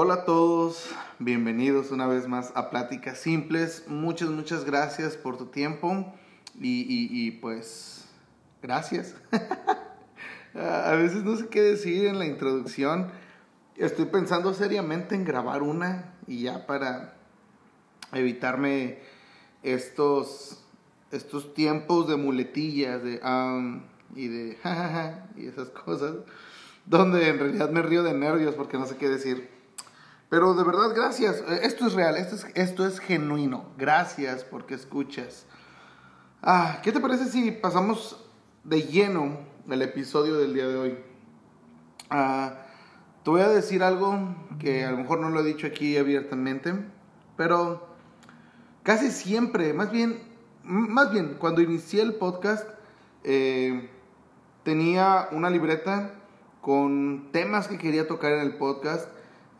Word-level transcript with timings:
Hola 0.00 0.14
a 0.14 0.24
todos, 0.24 0.88
bienvenidos 1.18 1.90
una 1.90 2.06
vez 2.06 2.28
más 2.28 2.52
a 2.54 2.70
Pláticas 2.70 3.18
Simples. 3.18 3.82
Muchas, 3.88 4.30
muchas 4.30 4.64
gracias 4.64 5.16
por 5.16 5.36
tu 5.36 5.46
tiempo 5.46 6.14
y, 6.54 7.32
pues 7.40 8.06
gracias. 8.62 9.16
a 10.54 10.92
veces 10.92 11.24
no 11.24 11.34
sé 11.34 11.48
qué 11.48 11.62
decir 11.62 12.06
en 12.06 12.20
la 12.20 12.26
introducción. 12.26 13.10
Estoy 13.74 14.04
pensando 14.04 14.54
seriamente 14.54 15.16
en 15.16 15.24
grabar 15.24 15.64
una 15.64 16.14
y 16.28 16.42
ya 16.42 16.64
para 16.64 17.16
evitarme 18.12 19.00
estos, 19.64 20.64
estos 21.10 21.54
tiempos 21.54 22.06
de 22.06 22.14
muletillas 22.14 23.02
de 23.02 23.18
am 23.24 23.82
y 24.14 24.28
de 24.28 24.54
jajaja 24.62 25.26
y 25.36 25.48
esas 25.48 25.70
cosas, 25.70 26.14
donde 26.86 27.30
en 27.30 27.40
realidad 27.40 27.70
me 27.70 27.82
río 27.82 28.04
de 28.04 28.14
nervios 28.14 28.54
porque 28.54 28.78
no 28.78 28.86
sé 28.86 28.96
qué 28.96 29.08
decir. 29.08 29.57
Pero 30.28 30.54
de 30.54 30.64
verdad, 30.64 30.94
gracias. 30.94 31.42
Eh, 31.48 31.60
Esto 31.62 31.86
es 31.86 31.94
real, 31.94 32.16
esto 32.16 32.36
es, 32.36 32.46
esto 32.54 32.86
es 32.86 33.00
genuino. 33.00 33.66
Gracias 33.78 34.44
porque 34.44 34.74
escuchas. 34.74 35.46
Ah, 36.42 36.80
¿Qué 36.82 36.92
te 36.92 37.00
parece 37.00 37.26
si 37.26 37.50
pasamos 37.50 38.24
de 38.64 38.82
lleno 38.82 39.38
el 39.68 39.82
episodio 39.82 40.36
del 40.36 40.54
día 40.54 40.68
de 40.68 40.76
hoy? 40.76 40.98
Ah, 42.10 42.54
te 43.24 43.30
voy 43.30 43.40
a 43.40 43.48
decir 43.48 43.82
algo 43.82 44.18
que 44.58 44.84
a 44.84 44.90
lo 44.90 44.98
mejor 44.98 45.20
no 45.20 45.30
lo 45.30 45.40
he 45.40 45.44
dicho 45.44 45.66
aquí 45.66 45.96
abiertamente, 45.96 46.72
pero 47.36 47.88
casi 48.82 49.10
siempre, 49.10 49.72
más 49.72 49.90
bien, 49.90 50.22
más 50.62 51.10
bien, 51.10 51.36
cuando 51.38 51.60
inicié 51.60 52.02
el 52.02 52.14
podcast, 52.14 52.68
eh, 53.24 53.90
tenía 54.62 55.28
una 55.32 55.50
libreta 55.50 56.14
con 56.60 57.30
temas 57.32 57.68
que 57.68 57.78
quería 57.78 58.06
tocar 58.06 58.32
en 58.32 58.40
el 58.40 58.56
podcast. 58.56 59.08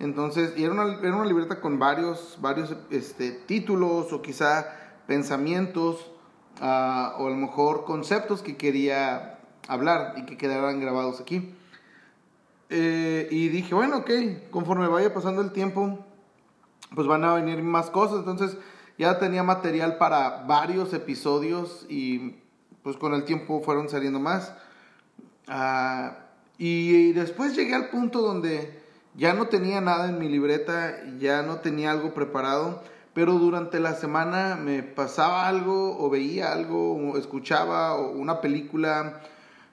Entonces, 0.01 0.53
y 0.57 0.65
era 0.65 0.73
una, 0.73 0.99
era 1.01 1.17
una 1.17 1.25
libreta 1.25 1.61
con 1.61 1.79
varios, 1.79 2.39
varios 2.41 2.77
este, 2.91 3.33
títulos 3.33 4.13
o 4.13 4.23
quizá 4.23 4.67
pensamientos 5.07 6.11
ah, 6.61 7.17
o 7.19 7.27
a 7.27 7.31
lo 7.31 7.37
mejor 7.37 7.85
conceptos 7.85 8.43
que 8.43 8.57
quería 8.57 9.41
hablar 9.67 10.15
y 10.17 10.25
que 10.25 10.37
quedaran 10.37 10.81
grabados 10.81 11.21
aquí. 11.21 11.55
Eh, 12.71 13.29
y 13.31 13.49
dije, 13.49 13.75
bueno, 13.75 13.99
ok, 13.99 14.11
conforme 14.51 14.87
vaya 14.89 15.13
pasando 15.13 15.43
el 15.43 15.53
tiempo, 15.53 16.05
pues 16.95 17.07
van 17.07 17.25
a 17.25 17.35
venir 17.35 17.63
más 17.63 17.91
cosas. 17.91 18.19
Entonces 18.21 18.57
ya 18.99 19.19
tenía 19.19 19.43
material 19.43 19.99
para 19.99 20.45
varios 20.47 20.93
episodios 20.93 21.87
y 21.89 22.37
pues 22.83 22.97
con 22.97 23.15
el 23.15 23.25
tiempo 23.25 23.63
fueron 23.63 23.89
saliendo 23.89 24.21
más. 24.21 24.55
Ah, 25.49 26.19
y 26.57 27.13
después 27.13 27.57
llegué 27.57 27.75
al 27.75 27.89
punto 27.89 28.21
donde 28.21 28.78
ya 29.15 29.35
no 29.35 29.49
tenía 29.49 29.81
nada 29.81 30.09
en 30.09 30.19
mi 30.19 30.29
libreta, 30.29 31.03
ya 31.19 31.43
no 31.43 31.59
tenía 31.59 31.91
algo 31.91 32.15
preparado, 32.15 32.83
pero 33.15 33.33
durante 33.33 33.81
la 33.81 33.95
semana 33.95 34.57
me 34.57 34.83
pasaba 34.83 35.49
algo 35.49 35.99
o 35.99 36.09
veía 36.09 36.53
algo 36.53 36.95
o 36.95 37.19
escuchaba 37.19 37.99
una 37.99 38.41
película, 38.41 39.21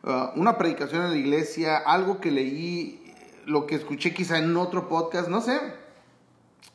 ah, 0.04 0.34
una 0.36 0.58
predicación 0.58 1.04
en 1.04 1.12
la 1.12 1.18
iglesia, 1.18 1.78
algo 1.78 2.20
que 2.20 2.32
leí, 2.32 3.14
lo 3.46 3.68
que 3.68 3.76
escuché 3.76 4.14
quizá 4.14 4.40
en 4.40 4.56
otro 4.58 4.90
podcast, 4.90 5.30
no 5.30 5.42
sé. 5.42 5.60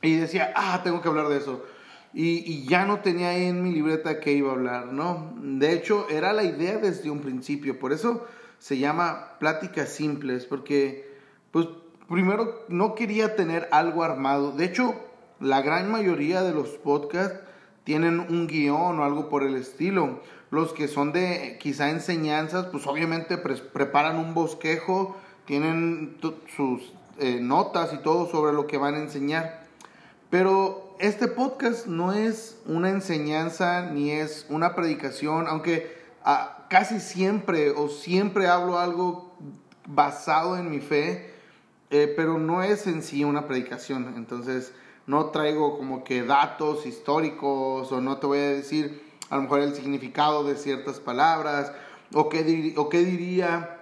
Y 0.02 0.16
decía, 0.16 0.52
ah, 0.54 0.80
tengo 0.84 1.02
que 1.02 1.08
hablar 1.08 1.28
de 1.28 1.38
eso. 1.38 1.64
Y, 2.12 2.38
y 2.50 2.66
ya 2.66 2.86
no 2.86 3.00
tenía 3.00 3.30
ahí 3.30 3.44
en 3.44 3.62
mi 3.62 3.72
libreta 3.72 4.20
que 4.20 4.32
iba 4.32 4.50
a 4.50 4.54
hablar, 4.54 4.92
¿no? 4.92 5.34
De 5.40 5.72
hecho, 5.72 6.06
era 6.08 6.32
la 6.32 6.44
idea 6.44 6.78
desde 6.78 7.10
un 7.10 7.20
principio. 7.20 7.78
Por 7.78 7.92
eso 7.92 8.26
se 8.58 8.78
llama 8.78 9.38
pláticas 9.38 9.88
simples, 9.88 10.44
porque, 10.44 11.16
pues, 11.50 11.66
primero 12.10 12.64
no 12.68 12.94
quería 12.94 13.36
tener 13.36 13.68
algo 13.72 14.02
armado. 14.02 14.52
De 14.52 14.64
hecho, 14.66 14.94
la 15.38 15.62
gran 15.62 15.90
mayoría 15.90 16.42
de 16.42 16.52
los 16.52 16.70
podcasts 16.70 17.40
tienen 17.84 18.20
un 18.20 18.46
guion 18.46 18.98
o 18.98 19.04
algo 19.04 19.28
por 19.28 19.42
el 19.42 19.54
estilo. 19.54 20.20
Los 20.50 20.72
que 20.72 20.88
son 20.88 21.12
de 21.12 21.56
quizá 21.60 21.90
enseñanzas, 21.90 22.66
pues 22.66 22.86
obviamente 22.86 23.38
pre- 23.38 23.56
preparan 23.56 24.16
un 24.16 24.34
bosquejo, 24.34 25.16
tienen 25.46 26.18
sus 26.56 26.92
eh, 27.18 27.38
notas 27.40 27.92
y 27.94 27.98
todo 27.98 28.28
sobre 28.28 28.52
lo 28.52 28.66
que 28.66 28.76
van 28.76 28.96
a 28.96 28.98
enseñar. 28.98 29.64
Pero 30.28 30.96
este 30.98 31.28
podcast 31.28 31.86
no 31.86 32.12
es 32.12 32.60
una 32.66 32.90
enseñanza 32.90 33.82
ni 33.82 34.10
es 34.10 34.46
una 34.48 34.74
predicación, 34.74 35.46
aunque 35.48 35.96
ah, 36.24 36.66
casi 36.68 37.00
siempre 37.00 37.70
o 37.70 37.88
siempre 37.88 38.48
hablo 38.48 38.78
algo 38.78 39.32
basado 39.86 40.56
en 40.56 40.70
mi 40.70 40.80
fe, 40.80 41.32
eh, 41.90 42.12
pero 42.16 42.38
no 42.38 42.62
es 42.62 42.86
en 42.86 43.02
sí 43.02 43.24
una 43.24 43.46
predicación. 43.46 44.14
Entonces 44.16 44.72
no 45.06 45.26
traigo 45.26 45.76
como 45.76 46.04
que 46.04 46.22
datos 46.22 46.86
históricos 46.86 47.90
o 47.92 48.00
no 48.00 48.18
te 48.18 48.26
voy 48.26 48.38
a 48.38 48.48
decir 48.50 49.02
a 49.28 49.36
lo 49.36 49.42
mejor 49.42 49.60
el 49.60 49.74
significado 49.74 50.44
de 50.44 50.56
ciertas 50.56 50.98
palabras 51.00 51.72
o 52.12 52.28
qué, 52.28 52.44
dir- 52.44 52.74
o 52.76 52.88
qué 52.88 53.04
diría 53.04 53.76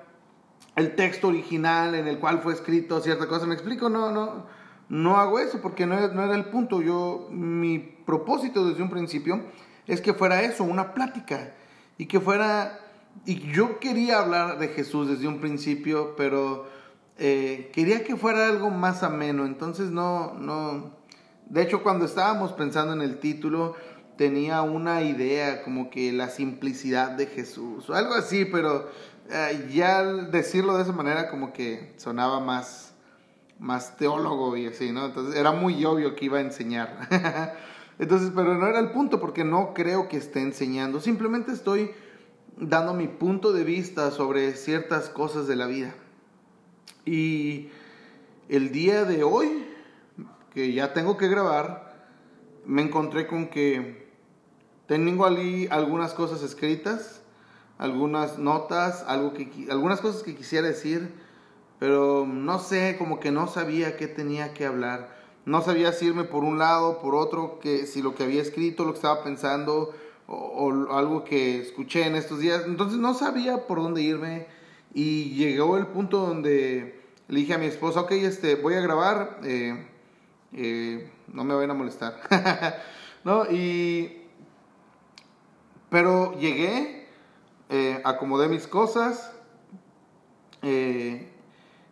el 0.76 0.94
texto 0.94 1.28
original 1.28 1.94
en 1.94 2.06
el 2.06 2.19
cual 2.19 2.41
fue 2.41 2.52
escrito 2.52 3.00
cierta 3.00 3.26
cosa. 3.26 3.46
¿Me 3.46 3.54
explico? 3.54 3.88
No, 3.88 4.10
no, 4.12 4.46
no 4.88 5.16
hago 5.16 5.38
eso 5.38 5.60
porque 5.60 5.86
no, 5.86 5.96
no 6.08 6.22
era 6.25 6.34
el 6.34 6.46
punto. 6.46 6.82
Yo, 6.82 7.28
mi 7.30 7.78
propósito 7.78 8.66
desde 8.69 8.82
un 8.82 8.90
principio 8.90 9.42
es 9.86 10.00
que 10.00 10.14
fuera 10.14 10.42
eso, 10.42 10.64
una 10.64 10.94
plática. 10.94 11.54
Y 11.96 12.06
que 12.06 12.20
fuera, 12.20 12.78
y 13.25 13.40
yo 13.52 13.80
quería 13.80 14.20
hablar 14.20 14.58
de 14.58 14.69
Jesús 14.69 15.08
desde 15.08 15.26
un 15.26 15.40
principio, 15.40 16.14
pero 16.16 16.66
eh, 17.18 17.70
quería 17.74 18.04
que 18.04 18.16
fuera 18.16 18.46
algo 18.46 18.70
más 18.70 19.02
ameno. 19.02 19.44
Entonces 19.44 19.90
no, 19.90 20.34
no, 20.34 20.92
de 21.46 21.62
hecho 21.62 21.82
cuando 21.82 22.04
estábamos 22.04 22.52
pensando 22.52 22.92
en 22.92 23.02
el 23.02 23.18
título, 23.18 23.74
tenía 24.16 24.62
una 24.62 25.02
idea 25.02 25.62
como 25.62 25.90
que 25.90 26.12
la 26.12 26.28
simplicidad 26.28 27.12
de 27.12 27.26
Jesús 27.26 27.88
o 27.88 27.94
algo 27.94 28.14
así, 28.14 28.44
pero 28.44 28.88
eh, 29.30 29.68
ya 29.72 30.00
al 30.00 30.30
decirlo 30.30 30.76
de 30.76 30.82
esa 30.82 30.92
manera 30.92 31.28
como 31.30 31.52
que 31.52 31.94
sonaba 31.96 32.40
más, 32.40 32.94
más 33.58 33.96
teólogo 33.96 34.56
y 34.56 34.66
así, 34.66 34.92
¿no? 34.92 35.06
Entonces 35.06 35.36
era 35.36 35.52
muy 35.52 35.84
obvio 35.84 36.16
que 36.16 36.26
iba 36.26 36.38
a 36.38 36.42
enseñar. 36.42 37.08
Entonces, 37.98 38.30
pero 38.34 38.56
no 38.56 38.66
era 38.66 38.78
el 38.78 38.90
punto 38.90 39.20
porque 39.20 39.44
no 39.44 39.74
creo 39.74 40.08
que 40.08 40.16
esté 40.16 40.40
enseñando, 40.40 41.00
simplemente 41.00 41.52
estoy 41.52 41.90
dando 42.56 42.94
mi 42.94 43.08
punto 43.08 43.52
de 43.52 43.64
vista 43.64 44.10
sobre 44.10 44.54
ciertas 44.54 45.08
cosas 45.08 45.46
de 45.46 45.56
la 45.56 45.66
vida. 45.66 45.94
Y 47.08 47.70
el 48.50 48.70
día 48.70 49.04
de 49.04 49.24
hoy, 49.24 49.64
que 50.52 50.74
ya 50.74 50.92
tengo 50.92 51.16
que 51.16 51.26
grabar, 51.28 52.06
me 52.66 52.82
encontré 52.82 53.26
con 53.26 53.48
que 53.48 54.10
tengo 54.86 55.24
allí 55.24 55.69
algunas 55.70 56.12
cosas 56.12 56.42
escritas, 56.42 57.22
algunas 57.78 58.38
notas, 58.38 59.06
algo 59.08 59.32
que, 59.32 59.69
algunas 59.70 60.02
cosas 60.02 60.22
que 60.22 60.34
quisiera 60.34 60.66
decir, 60.66 61.14
pero 61.78 62.26
no 62.26 62.58
sé, 62.58 62.96
como 62.98 63.20
que 63.20 63.30
no 63.30 63.46
sabía 63.46 63.96
qué 63.96 64.06
tenía 64.06 64.52
que 64.52 64.66
hablar. 64.66 65.16
No 65.46 65.62
sabía 65.62 65.92
si 65.92 66.08
irme 66.08 66.25
por 66.25 66.44
un 66.44 66.58
lado, 66.58 67.00
por 67.00 67.14
otro, 67.14 67.58
que 67.58 67.86
si 67.86 68.02
lo 68.02 68.14
que 68.14 68.25
había 68.25 68.42
escrito, 68.42 68.84
lo 68.84 68.92
que 68.92 68.98
estaba 68.98 69.25
pensando, 69.25 69.94
o, 70.26 70.34
o 70.34 70.92
algo 70.92 71.25
que 71.25 71.62
escuché 71.62 72.06
en 72.06 72.16
estos 72.16 72.40
días. 72.40 72.64
Entonces 72.66 72.98
no 72.98 73.14
sabía 73.14 73.66
por 73.66 73.80
dónde 73.80 74.02
irme 74.02 74.46
y 74.92 75.30
llegó 75.36 75.78
el 75.78 75.86
punto 75.86 76.19
donde 76.19 76.97
le 77.28 77.40
dije 77.40 77.54
a 77.54 77.58
mi 77.58 77.66
esposa, 77.66 78.00
ok, 78.00 78.12
este, 78.12 78.54
voy 78.54 78.74
a 78.74 78.80
grabar, 78.80 79.40
eh, 79.44 79.86
eh, 80.54 81.12
no 81.28 81.44
me 81.44 81.54
vayan 81.54 81.72
a 81.72 81.74
molestar. 81.74 82.18
¿No? 83.24 83.44
Y 83.50 84.22
pero 85.90 86.38
llegué, 86.38 87.06
eh, 87.68 88.00
acomodé 88.04 88.48
mis 88.48 88.66
cosas 88.66 89.32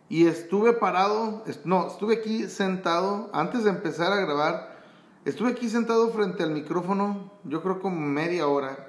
y 0.09 0.27
estuve 0.27 0.73
parado, 0.73 1.43
no, 1.63 1.87
estuve 1.87 2.15
aquí 2.15 2.47
sentado, 2.47 3.29
antes 3.33 3.63
de 3.63 3.71
empezar 3.71 4.13
a 4.13 4.17
grabar, 4.17 4.77
estuve 5.25 5.51
aquí 5.51 5.69
sentado 5.69 6.09
frente 6.11 6.43
al 6.43 6.51
micrófono, 6.51 7.31
yo 7.43 7.61
creo 7.63 7.79
como 7.79 7.99
media 7.99 8.47
hora, 8.47 8.87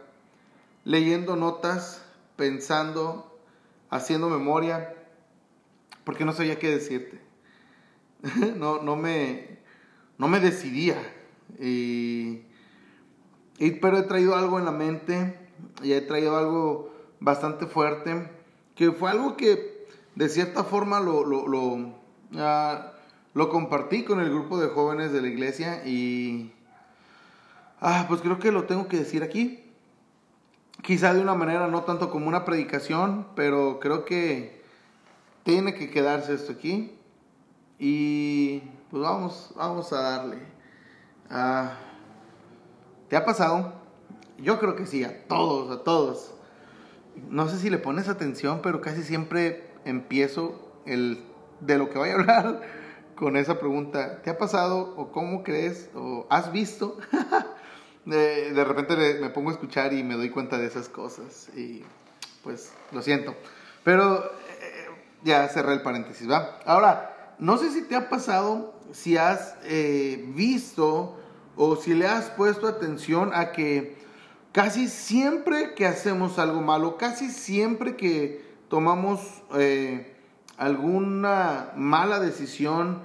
leyendo 0.84 1.36
notas, 1.36 2.02
pensando, 2.36 3.38
haciendo 3.88 4.28
memoria, 4.28 4.97
porque 6.08 6.24
no 6.24 6.32
sabía 6.32 6.58
qué 6.58 6.70
decirte. 6.70 7.20
no, 8.56 8.80
no 8.80 8.96
me, 8.96 9.58
no 10.16 10.26
me 10.26 10.40
decidía. 10.40 10.96
Y, 11.60 12.44
pero 13.82 13.98
he 13.98 14.02
traído 14.04 14.34
algo 14.34 14.58
en 14.58 14.64
la 14.64 14.70
mente 14.70 15.38
y 15.82 15.92
he 15.92 16.00
traído 16.00 16.38
algo 16.38 16.94
bastante 17.20 17.66
fuerte, 17.66 18.26
que 18.74 18.90
fue 18.90 19.10
algo 19.10 19.36
que 19.36 19.86
de 20.14 20.30
cierta 20.30 20.64
forma 20.64 20.98
lo, 20.98 21.26
ah, 22.38 22.92
lo 23.34 23.50
compartí 23.50 24.04
con 24.04 24.20
el 24.20 24.30
grupo 24.30 24.58
de 24.58 24.68
jóvenes 24.68 25.12
de 25.12 25.20
la 25.20 25.28
iglesia 25.28 25.86
y 25.86 26.54
ah, 27.82 28.06
pues 28.08 28.22
creo 28.22 28.38
que 28.38 28.50
lo 28.50 28.64
tengo 28.64 28.88
que 28.88 28.96
decir 28.96 29.22
aquí. 29.22 29.62
Quizá 30.80 31.12
de 31.12 31.20
una 31.20 31.34
manera 31.34 31.66
no 31.66 31.82
tanto 31.82 32.08
como 32.08 32.28
una 32.28 32.46
predicación, 32.46 33.26
pero 33.36 33.78
creo 33.78 34.06
que 34.06 34.57
tiene 35.48 35.72
que 35.72 35.88
quedarse 35.88 36.34
esto 36.34 36.52
aquí. 36.52 36.92
Y 37.78 38.58
pues 38.90 39.02
vamos, 39.02 39.50
vamos 39.56 39.90
a 39.94 40.02
darle. 40.02 40.36
Ah, 41.30 41.78
¿Te 43.08 43.16
ha 43.16 43.24
pasado? 43.24 43.72
Yo 44.36 44.60
creo 44.60 44.76
que 44.76 44.84
sí, 44.84 45.04
a 45.04 45.26
todos, 45.26 45.74
a 45.74 45.84
todos. 45.84 46.34
No 47.30 47.48
sé 47.48 47.56
si 47.56 47.70
le 47.70 47.78
pones 47.78 48.10
atención, 48.10 48.60
pero 48.62 48.82
casi 48.82 49.02
siempre 49.02 49.70
empiezo 49.86 50.70
el 50.84 51.24
de 51.60 51.78
lo 51.78 51.88
que 51.88 51.96
voy 51.96 52.10
a 52.10 52.14
hablar 52.16 52.60
con 53.16 53.38
esa 53.38 53.58
pregunta. 53.58 54.20
¿Te 54.20 54.28
ha 54.28 54.36
pasado 54.36 54.92
o 54.98 55.12
cómo 55.12 55.44
crees 55.44 55.88
o 55.94 56.26
has 56.28 56.52
visto? 56.52 56.98
de, 58.04 58.52
de, 58.52 58.64
repente 58.64 59.18
me 59.18 59.30
pongo 59.30 59.48
a 59.48 59.54
escuchar 59.54 59.94
y 59.94 60.04
me 60.04 60.14
doy 60.16 60.28
cuenta 60.28 60.58
de 60.58 60.66
esas 60.66 60.90
cosas 60.90 61.48
y 61.56 61.84
pues 62.44 62.74
lo 62.92 63.00
siento. 63.00 63.34
Pero 63.82 64.30
ya 65.22 65.48
cerré 65.48 65.74
el 65.74 65.82
paréntesis, 65.82 66.30
¿va? 66.30 66.58
Ahora, 66.64 67.34
no 67.38 67.56
sé 67.58 67.70
si 67.70 67.82
te 67.82 67.96
ha 67.96 68.08
pasado, 68.08 68.74
si 68.92 69.16
has 69.16 69.56
eh, 69.64 70.24
visto 70.34 71.16
o 71.56 71.76
si 71.76 71.94
le 71.94 72.06
has 72.06 72.30
puesto 72.30 72.66
atención 72.66 73.30
a 73.34 73.52
que 73.52 73.98
casi 74.52 74.88
siempre 74.88 75.74
que 75.74 75.86
hacemos 75.86 76.38
algo 76.38 76.60
malo, 76.60 76.96
casi 76.96 77.30
siempre 77.30 77.96
que 77.96 78.44
tomamos 78.68 79.20
eh, 79.54 80.16
alguna 80.56 81.72
mala 81.76 82.20
decisión, 82.20 83.02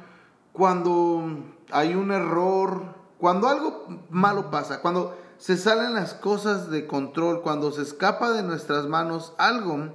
cuando 0.51 1.23
hay 1.71 1.95
un 1.95 2.11
error, 2.11 2.83
cuando 3.17 3.47
algo 3.47 3.85
malo 4.09 4.51
pasa, 4.51 4.81
cuando 4.81 5.17
se 5.37 5.57
salen 5.57 5.93
las 5.93 6.13
cosas 6.13 6.69
de 6.69 6.87
control, 6.87 7.41
cuando 7.41 7.71
se 7.71 7.81
escapa 7.81 8.31
de 8.31 8.43
nuestras 8.43 8.87
manos 8.87 9.33
algo, 9.37 9.89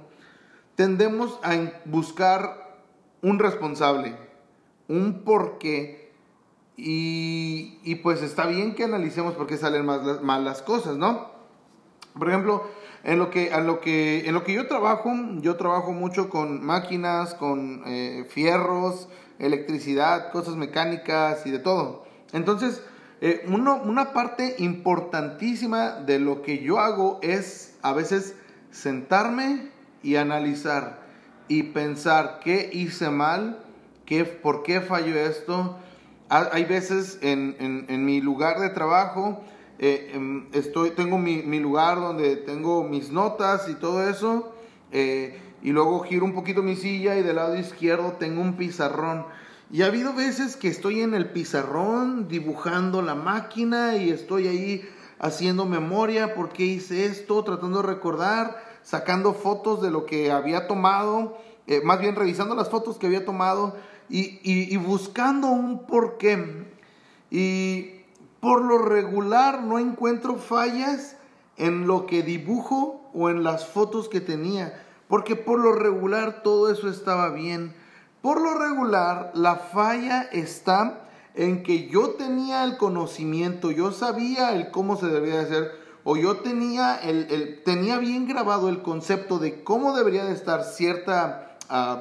tendemos 0.79 1.37
a 1.43 1.57
buscar 1.83 2.79
un 3.21 3.37
responsable, 3.37 4.15
un 4.87 5.25
porqué. 5.25 6.13
Y, 6.77 7.79
y 7.83 7.95
pues 7.95 8.21
está 8.21 8.45
bien 8.45 8.75
que 8.75 8.85
analicemos 8.85 9.33
por 9.33 9.45
qué 9.45 9.57
salen 9.57 9.85
mal, 9.85 10.21
mal 10.21 10.45
las 10.45 10.61
cosas, 10.61 10.95
¿no? 10.95 11.31
Por 12.17 12.29
ejemplo, 12.29 12.63
en 13.03 13.19
lo 13.19 13.29
que, 13.29 13.51
lo 13.61 13.81
que, 13.81 14.25
en 14.25 14.33
lo 14.33 14.45
que 14.45 14.53
yo 14.53 14.67
trabajo, 14.67 15.11
yo 15.41 15.57
trabajo 15.57 15.91
mucho 15.91 16.29
con 16.29 16.65
máquinas, 16.65 17.33
con 17.33 17.83
eh, 17.85 18.25
fierros, 18.29 19.09
electricidad, 19.37 20.31
cosas 20.31 20.55
mecánicas 20.55 21.45
y 21.45 21.51
de 21.51 21.59
todo. 21.59 22.05
Entonces, 22.31 22.81
eh, 23.19 23.43
una 23.49 24.13
parte 24.13 24.55
importantísima 24.59 25.95
de 25.95 26.19
lo 26.19 26.41
que 26.41 26.59
yo 26.59 26.79
hago 26.79 27.19
es 27.21 27.77
a 27.81 27.91
veces 27.91 28.33
sentarme 28.71 29.77
y 30.03 30.15
analizar 30.15 30.99
y 31.47 31.63
pensar 31.63 32.39
qué 32.43 32.69
hice 32.71 33.09
mal, 33.09 33.59
qué, 34.05 34.23
por 34.23 34.63
qué 34.63 34.81
falló 34.81 35.15
esto. 35.15 35.77
Hay 36.29 36.65
veces 36.65 37.17
en, 37.21 37.55
en, 37.89 38.05
mi 38.05 38.21
lugar 38.21 38.59
de 38.59 38.69
trabajo, 38.69 39.43
eh, 39.79 40.11
em, 40.13 40.47
estoy, 40.53 40.91
tengo 40.91 41.17
mi, 41.17 41.41
mi, 41.41 41.59
lugar 41.59 41.99
donde 41.99 42.35
tengo 42.35 42.83
mis 42.83 43.09
notas 43.09 43.67
y 43.67 43.73
todo 43.73 44.07
eso, 44.07 44.53
eh, 44.91 45.39
y 45.63 45.71
luego 45.71 46.01
giro 46.01 46.25
un 46.25 46.33
poquito 46.33 46.61
mi 46.61 46.75
silla 46.75 47.17
y 47.17 47.23
del 47.23 47.37
lado 47.37 47.57
izquierdo 47.57 48.13
tengo 48.19 48.41
un 48.41 48.53
pizarrón. 48.53 49.25
Y 49.71 49.81
ha 49.81 49.87
habido 49.87 50.13
veces 50.13 50.55
que 50.55 50.67
estoy 50.67 51.01
en 51.01 51.15
el 51.15 51.31
pizarrón 51.31 52.27
dibujando 52.27 53.01
la 53.01 53.15
máquina 53.15 53.95
y 53.95 54.11
estoy 54.11 54.47
ahí 54.47 54.89
haciendo 55.17 55.65
memoria, 55.65 56.35
por 56.35 56.49
qué 56.49 56.63
hice 56.63 57.05
esto, 57.05 57.43
tratando 57.43 57.81
de 57.81 57.87
recordar, 57.87 58.68
sacando 58.89 59.35
fotos 59.35 59.83
de 59.83 59.91
lo 59.91 60.07
que 60.07 60.31
había 60.31 60.65
tomado, 60.65 61.37
eh, 61.67 61.79
más 61.83 61.99
bien 61.99 62.15
revisando 62.15 62.55
las 62.55 62.69
fotos 62.69 62.97
que 62.97 63.05
había 63.05 63.23
tomado 63.23 63.75
y, 64.09 64.39
y, 64.41 64.73
y 64.73 64.77
buscando 64.77 65.45
un 65.49 65.85
porqué. 65.85 66.65
Y 67.29 68.01
por 68.39 68.63
lo 68.63 68.79
regular 68.79 69.61
no 69.61 69.77
encuentro 69.77 70.37
fallas 70.37 71.17
en 71.57 71.85
lo 71.85 72.07
que 72.07 72.23
dibujo 72.23 73.11
o 73.13 73.29
en 73.29 73.43
las 73.43 73.67
fotos 73.67 74.09
que 74.09 74.21
tenía, 74.21 74.83
porque 75.07 75.35
por 75.35 75.59
lo 75.59 75.73
regular 75.73 76.41
todo 76.41 76.71
eso 76.71 76.89
estaba 76.89 77.29
bien. 77.29 77.75
Por 78.23 78.41
lo 78.41 78.55
regular 78.55 79.29
la 79.35 79.57
falla 79.57 80.23
está 80.31 81.07
en 81.35 81.61
que 81.61 81.89
yo 81.89 82.15
tenía 82.15 82.63
el 82.63 82.77
conocimiento, 82.77 83.69
yo 83.69 83.91
sabía 83.91 84.55
el 84.55 84.71
cómo 84.71 84.97
se 84.97 85.09
debía 85.09 85.41
hacer, 85.41 85.69
o 86.11 86.17
yo 86.17 86.37
tenía, 86.37 86.95
el, 86.95 87.61
tenía 87.63 87.99
bien 87.99 88.27
grabado 88.27 88.69
el 88.69 88.81
concepto 88.81 89.37
de 89.37 89.63
cómo 89.63 89.95
debería 89.95 90.25
de 90.25 90.33
estar 90.33 90.63
cierta 90.63 91.55
uh, 91.69 91.99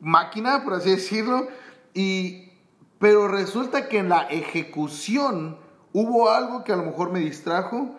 máquina, 0.00 0.64
por 0.64 0.72
así 0.72 0.92
decirlo, 0.92 1.46
y, 1.92 2.52
pero 2.98 3.28
resulta 3.28 3.86
que 3.86 3.98
en 3.98 4.08
la 4.08 4.22
ejecución 4.30 5.58
hubo 5.92 6.30
algo 6.30 6.64
que 6.64 6.72
a 6.72 6.76
lo 6.76 6.84
mejor 6.84 7.12
me 7.12 7.20
distrajo 7.20 7.96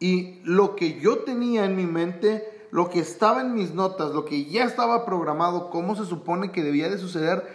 y 0.00 0.40
lo 0.42 0.74
que 0.74 0.98
yo 0.98 1.18
tenía 1.18 1.64
en 1.64 1.76
mi 1.76 1.86
mente, 1.86 2.66
lo 2.72 2.90
que 2.90 2.98
estaba 2.98 3.42
en 3.42 3.54
mis 3.54 3.74
notas, 3.74 4.10
lo 4.10 4.24
que 4.24 4.46
ya 4.46 4.64
estaba 4.64 5.06
programado, 5.06 5.70
cómo 5.70 5.94
se 5.94 6.06
supone 6.06 6.50
que 6.50 6.64
debía 6.64 6.88
de 6.88 6.98
suceder, 6.98 7.46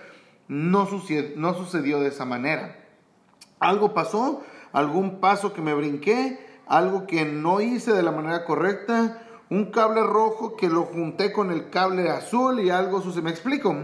no 0.48 0.86
sucedió, 0.86 1.34
no 1.36 1.56
sucedió 1.56 2.00
de 2.00 2.08
esa 2.08 2.24
manera. 2.24 2.86
Algo 3.60 3.94
pasó, 3.94 4.44
algún 4.72 5.20
paso 5.20 5.52
que 5.52 5.62
me 5.62 5.74
brinqué, 5.74 6.47
algo 6.68 7.08
que 7.08 7.26
no 7.26 7.62
hice 7.62 7.94
de 7.94 8.04
la 8.04 8.12
manera 8.12 8.46
correcta, 8.46 9.22
un 9.50 9.72
cable 9.72 10.04
rojo 10.04 10.56
que 10.56 10.70
lo 10.70 10.84
junté 10.84 11.32
con 11.32 11.52
el 11.52 11.70
cable 11.70 12.10
azul 12.10 12.60
y 12.60 12.70
algo 12.70 13.02
sucedió. 13.02 13.24
¿Me 13.24 13.32
explico? 13.32 13.76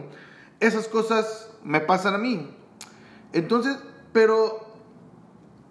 Esas 0.59 0.87
cosas 0.87 1.49
me 1.63 1.79
pasan 1.79 2.15
a 2.15 2.17
mí. 2.17 2.49
Entonces, 3.31 3.77
pero, 4.11 4.65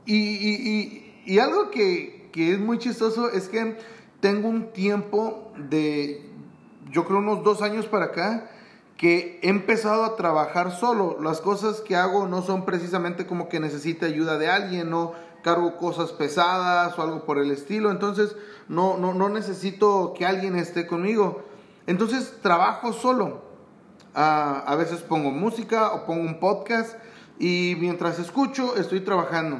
y, 0.06 1.38
algo 1.38 1.70
que, 1.70 2.30
es 2.34 2.58
muy 2.58 2.78
chistoso 2.78 3.30
es 3.30 3.48
que 3.48 3.78
tengo 4.20 4.48
un 4.48 4.72
tiempo 4.72 5.52
de, 5.56 6.30
yo 6.90 7.04
creo 7.04 7.18
unos 7.18 7.44
dos 7.44 7.62
años 7.62 7.86
para 7.86 8.06
acá, 8.06 8.50
que 8.96 9.40
he 9.42 9.48
empezado 9.48 10.04
a 10.04 10.16
trabajar 10.16 10.72
solo. 10.72 11.18
Las 11.20 11.40
cosas 11.40 11.80
que 11.80 11.96
hago 11.96 12.28
no 12.28 12.42
son 12.42 12.64
precisamente 12.64 13.26
como 13.26 13.48
que 13.48 13.60
necesite 13.60 14.06
ayuda 14.06 14.38
de 14.38 14.48
alguien, 14.48 14.90
no 14.90 15.12
cargo 15.42 15.76
cosas 15.76 16.12
pesadas 16.12 16.98
o 16.98 17.02
algo 17.02 17.24
por 17.24 17.38
el 17.38 17.50
estilo, 17.50 17.90
entonces 17.90 18.36
no, 18.68 18.96
no, 18.96 19.12
no 19.12 19.28
necesito 19.28 20.14
que 20.16 20.24
alguien 20.24 20.56
esté 20.56 20.86
conmigo. 20.86 21.42
Entonces 21.86 22.38
trabajo 22.42 22.92
solo. 22.92 23.42
Ah, 24.14 24.62
a 24.66 24.76
veces 24.76 25.00
pongo 25.00 25.30
música 25.30 25.92
o 25.92 26.04
pongo 26.04 26.22
un 26.22 26.38
podcast 26.38 26.96
y 27.38 27.76
mientras 27.80 28.18
escucho 28.18 28.76
estoy 28.76 29.00
trabajando. 29.00 29.58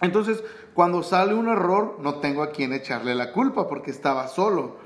Entonces, 0.00 0.42
cuando 0.74 1.02
sale 1.02 1.34
un 1.34 1.48
error, 1.48 1.98
no 2.00 2.16
tengo 2.16 2.42
a 2.42 2.50
quien 2.50 2.72
echarle 2.72 3.14
la 3.14 3.32
culpa 3.32 3.68
porque 3.68 3.90
estaba 3.90 4.28
solo. 4.28 4.76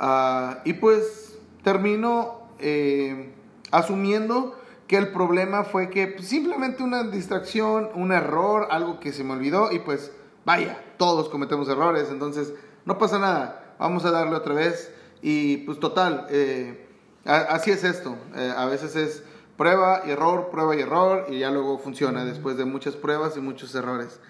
Uh, 0.00 0.54
y 0.64 0.74
pues 0.74 1.38
termino 1.62 2.42
eh, 2.58 3.34
asumiendo 3.70 4.56
que 4.92 4.98
el 4.98 5.08
problema 5.08 5.64
fue 5.64 5.88
que 5.88 6.06
pues, 6.06 6.28
simplemente 6.28 6.82
una 6.82 7.02
distracción, 7.04 7.88
un 7.94 8.12
error, 8.12 8.68
algo 8.70 9.00
que 9.00 9.10
se 9.14 9.24
me 9.24 9.32
olvidó 9.32 9.72
y 9.72 9.78
pues 9.78 10.12
vaya, 10.44 10.84
todos 10.98 11.30
cometemos 11.30 11.66
errores, 11.70 12.08
entonces 12.10 12.52
no 12.84 12.98
pasa 12.98 13.18
nada, 13.18 13.74
vamos 13.78 14.04
a 14.04 14.10
darle 14.10 14.36
otra 14.36 14.52
vez. 14.52 14.92
Y 15.22 15.56
pues 15.64 15.80
total, 15.80 16.26
eh, 16.28 16.90
así 17.24 17.70
es 17.70 17.84
esto, 17.84 18.18
eh, 18.36 18.52
a 18.54 18.66
veces 18.66 18.94
es 18.94 19.24
prueba 19.56 20.02
y 20.06 20.10
error, 20.10 20.50
prueba 20.50 20.76
y 20.76 20.80
error, 20.80 21.24
y 21.30 21.38
ya 21.38 21.50
luego 21.50 21.78
funciona 21.78 22.26
después 22.26 22.58
de 22.58 22.66
muchas 22.66 22.94
pruebas 22.94 23.34
y 23.38 23.40
muchos 23.40 23.74
errores. 23.74 24.20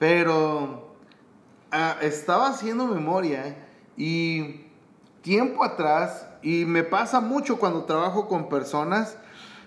Pero 0.00 0.96
ah, 1.70 1.98
estaba 2.02 2.48
haciendo 2.48 2.88
memoria 2.88 3.64
y 3.96 4.72
tiempo 5.22 5.62
atrás, 5.62 6.26
y 6.42 6.64
me 6.64 6.82
pasa 6.82 7.20
mucho 7.20 7.60
cuando 7.60 7.84
trabajo 7.84 8.26
con 8.26 8.48
personas, 8.48 9.16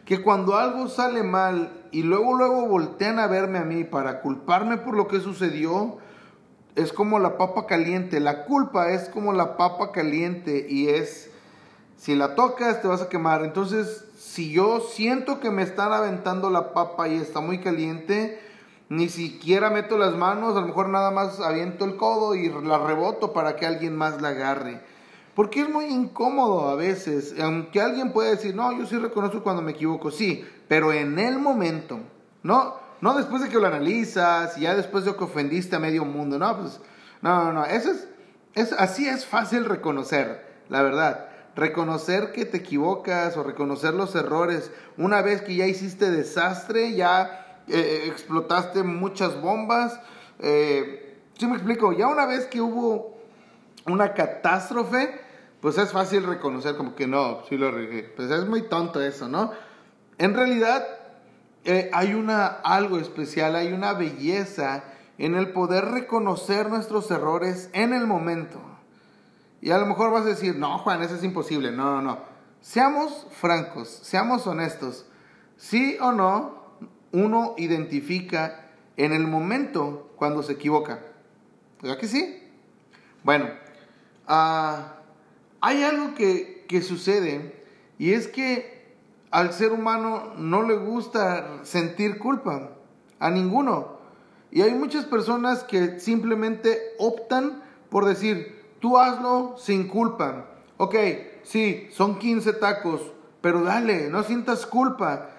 que 0.05 0.21
cuando 0.21 0.55
algo 0.55 0.87
sale 0.87 1.23
mal 1.23 1.71
y 1.91 2.03
luego 2.03 2.35
luego 2.35 2.67
voltean 2.67 3.19
a 3.19 3.27
verme 3.27 3.59
a 3.59 3.65
mí 3.65 3.83
para 3.83 4.21
culparme 4.21 4.77
por 4.77 4.95
lo 4.95 5.07
que 5.07 5.19
sucedió, 5.19 5.97
es 6.75 6.93
como 6.93 7.19
la 7.19 7.37
papa 7.37 7.65
caliente. 7.67 8.19
La 8.19 8.45
culpa 8.45 8.91
es 8.91 9.09
como 9.09 9.33
la 9.33 9.57
papa 9.57 9.91
caliente 9.91 10.65
y 10.69 10.87
es, 10.87 11.29
si 11.97 12.15
la 12.15 12.35
tocas 12.35 12.81
te 12.81 12.87
vas 12.87 13.01
a 13.01 13.09
quemar. 13.09 13.43
Entonces 13.43 14.05
si 14.21 14.51
yo 14.51 14.79
siento 14.79 15.39
que 15.39 15.51
me 15.51 15.63
están 15.63 15.91
aventando 15.91 16.49
la 16.49 16.73
papa 16.73 17.07
y 17.07 17.15
está 17.15 17.41
muy 17.41 17.59
caliente, 17.59 18.39
ni 18.87 19.09
siquiera 19.09 19.69
meto 19.69 19.97
las 19.97 20.15
manos, 20.15 20.55
a 20.55 20.61
lo 20.61 20.67
mejor 20.67 20.89
nada 20.89 21.11
más 21.11 21.39
aviento 21.39 21.85
el 21.85 21.97
codo 21.97 22.35
y 22.35 22.49
la 22.49 22.77
reboto 22.77 23.33
para 23.33 23.55
que 23.55 23.65
alguien 23.65 23.95
más 23.95 24.21
la 24.21 24.29
agarre. 24.29 24.81
Porque 25.41 25.61
es 25.61 25.69
muy 25.69 25.85
incómodo 25.85 26.69
a 26.69 26.75
veces, 26.75 27.33
aunque 27.41 27.81
alguien 27.81 28.13
puede 28.13 28.29
decir, 28.29 28.53
no, 28.53 28.77
yo 28.77 28.85
sí 28.85 28.95
reconozco 28.95 29.41
cuando 29.41 29.63
me 29.63 29.71
equivoco, 29.71 30.11
sí, 30.11 30.47
pero 30.67 30.93
en 30.93 31.17
el 31.17 31.39
momento, 31.39 31.99
no, 32.43 32.75
no 33.01 33.15
después 33.15 33.41
de 33.41 33.49
que 33.49 33.57
lo 33.57 33.65
analizas, 33.65 34.55
ya 34.57 34.75
después 34.75 35.03
de 35.03 35.15
que 35.15 35.23
ofendiste 35.23 35.75
a 35.75 35.79
medio 35.79 36.05
mundo, 36.05 36.37
no, 36.37 36.59
pues, 36.59 36.79
no, 37.23 37.45
no, 37.45 37.53
no, 37.53 37.65
eso 37.65 37.89
es, 37.89 38.07
es 38.53 38.71
así 38.73 39.07
es 39.07 39.25
fácil 39.25 39.65
reconocer, 39.65 40.45
la 40.69 40.83
verdad. 40.83 41.29
reconocer 41.55 42.31
que 42.33 42.45
te 42.45 42.57
equivocas 42.57 43.35
o 43.35 43.41
reconocer 43.41 43.95
los 43.95 44.13
errores. 44.13 44.71
Una 44.95 45.23
vez 45.23 45.41
que 45.41 45.55
ya 45.55 45.65
hiciste 45.65 46.11
desastre, 46.11 46.93
ya 46.93 47.63
eh, 47.67 48.03
explotaste 48.05 48.83
muchas 48.83 49.41
bombas. 49.41 49.99
Eh, 50.37 51.17
¿Sí 51.35 51.47
me 51.47 51.55
explico? 51.55 51.93
Ya 51.93 52.05
una 52.05 52.27
vez 52.27 52.45
que 52.45 52.61
hubo 52.61 53.17
una 53.87 54.13
catástrofe, 54.13 55.19
pues 55.61 55.77
es 55.77 55.91
fácil 55.91 56.23
reconocer 56.23 56.75
como 56.75 56.95
que 56.95 57.07
no, 57.07 57.43
sí 57.47 57.57
lo 57.57 57.71
regué. 57.71 58.03
Pues 58.03 58.31
es 58.31 58.47
muy 58.47 58.63
tonto 58.63 59.01
eso, 59.01 59.27
¿no? 59.27 59.51
En 60.17 60.33
realidad 60.33 60.85
eh, 61.63 61.89
hay 61.93 62.15
una, 62.15 62.47
algo 62.47 62.97
especial, 62.97 63.55
hay 63.55 63.71
una 63.71 63.93
belleza 63.93 64.83
en 65.19 65.35
el 65.35 65.51
poder 65.51 65.85
reconocer 65.85 66.69
nuestros 66.69 67.11
errores 67.11 67.69
en 67.73 67.93
el 67.93 68.07
momento. 68.07 68.59
Y 69.61 69.69
a 69.69 69.77
lo 69.77 69.85
mejor 69.85 70.11
vas 70.11 70.23
a 70.23 70.29
decir, 70.29 70.55
no, 70.55 70.79
Juan, 70.79 71.03
eso 71.03 71.15
es 71.15 71.23
imposible. 71.23 71.71
No, 71.71 71.95
no, 71.95 72.01
no. 72.01 72.19
Seamos 72.61 73.27
francos, 73.29 73.87
seamos 73.87 74.47
honestos. 74.47 75.05
Sí 75.57 75.97
o 76.01 76.11
no, 76.11 76.61
uno 77.11 77.53
identifica 77.57 78.69
en 78.97 79.13
el 79.13 79.27
momento 79.27 80.11
cuando 80.15 80.41
se 80.41 80.53
equivoca. 80.53 80.99
¿Verdad 81.81 81.99
que 81.99 82.07
sí? 82.07 82.51
Bueno, 83.23 83.47
ah, 84.27 85.00
hay 85.61 85.83
algo 85.83 86.13
que, 86.15 86.65
que 86.67 86.81
sucede 86.81 87.63
y 87.97 88.13
es 88.13 88.27
que 88.27 88.81
al 89.31 89.53
ser 89.53 89.71
humano 89.71 90.33
no 90.37 90.63
le 90.63 90.75
gusta 90.75 91.63
sentir 91.63 92.17
culpa, 92.17 92.71
a 93.19 93.29
ninguno. 93.29 93.99
Y 94.51 94.61
hay 94.61 94.73
muchas 94.73 95.05
personas 95.05 95.63
que 95.63 95.99
simplemente 95.99 96.95
optan 96.97 97.63
por 97.89 98.05
decir, 98.05 98.61
Tú 98.81 98.97
hazlo 98.97 99.55
sin 99.59 99.87
culpa. 99.87 100.47
Ok, 100.77 100.95
sí, 101.43 101.87
son 101.91 102.17
15 102.17 102.53
tacos, 102.53 102.99
pero 103.39 103.63
dale, 103.63 104.09
no 104.09 104.23
sientas 104.23 104.65
culpa. 104.65 105.29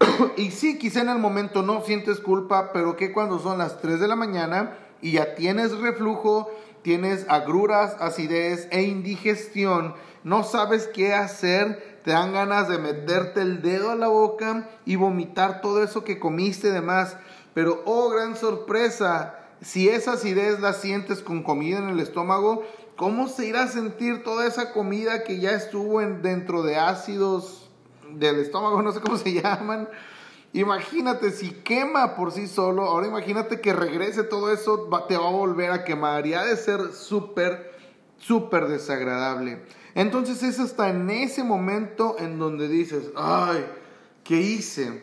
y 0.36 0.50
sí, 0.50 0.78
quizá 0.78 1.00
en 1.00 1.08
el 1.08 1.18
momento 1.18 1.62
no 1.62 1.82
sientes 1.82 2.18
culpa, 2.18 2.72
pero 2.72 2.96
que 2.96 3.12
cuando 3.12 3.38
son 3.38 3.58
las 3.58 3.80
3 3.80 4.00
de 4.00 4.08
la 4.08 4.16
mañana 4.16 4.76
y 5.00 5.12
ya 5.12 5.36
tienes 5.36 5.78
reflujo, 5.78 6.50
tienes 6.82 7.26
agruras, 7.28 7.96
acidez 8.00 8.68
e 8.70 8.82
indigestión, 8.82 9.94
no 10.24 10.44
sabes 10.44 10.88
qué 10.88 11.14
hacer, 11.14 12.00
te 12.04 12.12
dan 12.12 12.32
ganas 12.32 12.68
de 12.68 12.78
meterte 12.78 13.40
el 13.40 13.62
dedo 13.62 13.90
a 13.90 13.96
la 13.96 14.08
boca 14.08 14.68
y 14.84 14.96
vomitar 14.96 15.60
todo 15.60 15.82
eso 15.82 16.04
que 16.04 16.18
comiste 16.18 16.70
de 16.70 16.80
más. 16.80 17.16
Pero, 17.54 17.82
oh, 17.84 18.08
gran 18.08 18.36
sorpresa, 18.36 19.38
si 19.60 19.88
esa 19.88 20.12
acidez 20.12 20.60
la 20.60 20.72
sientes 20.72 21.20
con 21.20 21.42
comida 21.42 21.78
en 21.78 21.88
el 21.88 22.00
estómago, 22.00 22.64
¿cómo 22.96 23.28
se 23.28 23.46
irá 23.46 23.64
a 23.64 23.68
sentir 23.68 24.24
toda 24.24 24.46
esa 24.46 24.72
comida 24.72 25.22
que 25.22 25.38
ya 25.38 25.52
estuvo 25.52 26.00
en, 26.00 26.22
dentro 26.22 26.62
de 26.62 26.76
ácidos 26.76 27.70
del 28.10 28.40
estómago, 28.40 28.82
no 28.82 28.92
sé 28.92 29.00
cómo 29.00 29.16
se 29.16 29.32
llaman? 29.40 29.88
Imagínate 30.54 31.30
si 31.30 31.50
quema 31.50 32.14
por 32.14 32.30
sí 32.30 32.46
solo, 32.46 32.82
ahora 32.82 33.06
imagínate 33.06 33.60
que 33.60 33.72
regrese 33.72 34.22
todo 34.22 34.52
eso, 34.52 34.88
te 35.08 35.16
va 35.16 35.28
a 35.28 35.32
volver 35.32 35.70
a 35.70 35.84
quemar 35.84 36.26
y 36.26 36.34
ha 36.34 36.44
de 36.44 36.56
ser 36.56 36.92
súper, 36.92 37.72
súper 38.18 38.68
desagradable. 38.68 39.62
Entonces 39.94 40.42
es 40.42 40.60
hasta 40.60 40.90
en 40.90 41.08
ese 41.08 41.42
momento 41.42 42.16
en 42.18 42.38
donde 42.38 42.68
dices, 42.68 43.10
ay, 43.16 43.64
¿qué 44.24 44.36
hice? 44.40 45.02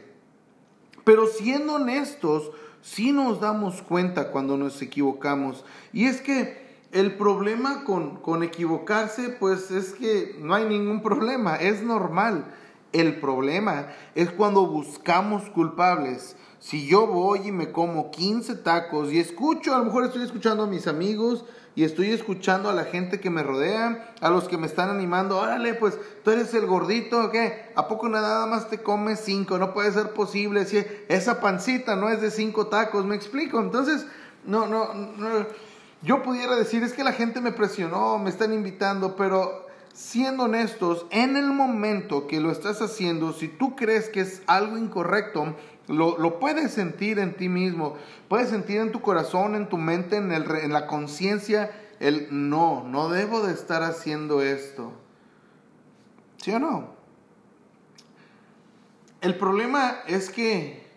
Pero 1.04 1.26
siendo 1.26 1.74
honestos, 1.74 2.52
sí 2.82 3.12
nos 3.12 3.40
damos 3.40 3.82
cuenta 3.82 4.30
cuando 4.32 4.56
nos 4.56 4.80
equivocamos. 4.84 5.66
Y 5.92 6.06
es 6.06 6.22
que 6.22 6.70
el 6.92 7.16
problema 7.16 7.84
con, 7.84 8.18
con 8.18 8.44
equivocarse, 8.44 9.30
pues 9.30 9.72
es 9.72 9.94
que 9.94 10.36
no 10.40 10.54
hay 10.54 10.66
ningún 10.66 11.02
problema, 11.02 11.56
es 11.56 11.82
normal. 11.82 12.46
El 12.92 13.20
problema 13.20 13.88
es 14.16 14.32
cuando 14.32 14.66
buscamos 14.66 15.50
culpables. 15.50 16.36
Si 16.60 16.88
yo 16.88 17.08
voy 17.08 17.48
y 17.48 17.52
me 17.52 17.72
como 17.72 18.12
15 18.12 18.56
tacos 18.56 19.14
y 19.14 19.20
escucho, 19.20 19.74
a 19.74 19.78
lo 19.78 19.86
mejor 19.86 20.06
estoy 20.06 20.24
escuchando 20.24 20.64
a 20.64 20.68
mis 20.68 20.88
amigos 20.88 21.46
y 21.76 21.84
estoy 21.84 22.12
escuchando 22.12 22.70
a 22.70 22.74
la 22.74 22.84
gente 22.84 23.22
que 23.22 23.30
me 23.30 23.44
rodea, 23.44 24.14
a 24.20 24.30
los 24.30 24.50
que 24.50 24.58
me 24.58 24.68
están 24.68 24.90
animando, 24.90 25.38
órale, 25.38 25.76
pues 25.76 25.98
tú 26.24 26.32
eres 26.32 26.54
el 26.54 26.66
gordito, 26.66 27.32
¿qué? 27.32 27.72
¿A 27.76 27.88
poco 27.88 28.10
nada 28.10 28.46
más 28.48 28.70
te 28.70 28.80
comes 28.80 29.22
cinco? 29.24 29.58
No 29.58 29.74
puede 29.74 29.92
ser 29.92 30.12
posible, 30.12 30.66
si 30.66 30.84
esa 31.08 31.40
pancita 31.40 31.96
no 31.96 32.10
es 32.10 32.20
de 32.22 32.32
cinco 32.32 32.68
tacos, 32.68 33.06
me 33.06 33.16
explico. 33.16 33.62
Entonces, 33.62 34.06
no, 34.46 34.68
no, 34.68 34.94
no, 34.94 35.46
yo 36.02 36.24
pudiera 36.24 36.56
decir, 36.56 36.84
es 36.84 36.94
que 36.94 37.04
la 37.04 37.14
gente 37.14 37.40
me 37.40 37.52
presionó, 37.52 38.18
me 38.18 38.30
están 38.30 38.54
invitando, 38.54 39.16
pero 39.16 39.69
siendo 40.00 40.46
honestos, 40.46 41.06
en 41.10 41.36
el 41.36 41.48
momento 41.48 42.26
que 42.26 42.40
lo 42.40 42.52
estás 42.52 42.82
haciendo, 42.82 43.34
si 43.34 43.50
tú 43.50 43.76
crees 43.76 44.08
que 44.08 44.22
es 44.22 44.42
algo 44.48 44.78
incorrecto, 44.78 45.58
lo, 45.88 46.40
puedes 46.40 46.72
sentir 46.72 47.20
en 47.20 47.36
ti 47.36 47.50
mismo, 47.50 47.96
puedes 48.30 48.50
sentir 48.50 48.78
en 48.80 48.94
tu 48.94 49.02
corazón, 49.02 49.56
en 49.56 49.68
tu 49.68 49.78
mente, 49.78 50.16
en, 50.16 50.32
el, 50.32 50.50
en 50.52 50.72
la 50.72 50.88
conciencia, 50.88 51.70
el 52.00 52.30
no, 52.32 52.86
no 52.88 53.10
debo 53.10 53.46
de 53.46 53.54
estar 53.54 53.84
haciendo 53.84 54.42
esto. 54.42 54.94
¿Sí 56.38 56.52
o 56.52 56.60
no? 56.60 56.94
El 59.20 59.38
problema 59.38 59.98
es 60.08 60.30
que 60.30 60.88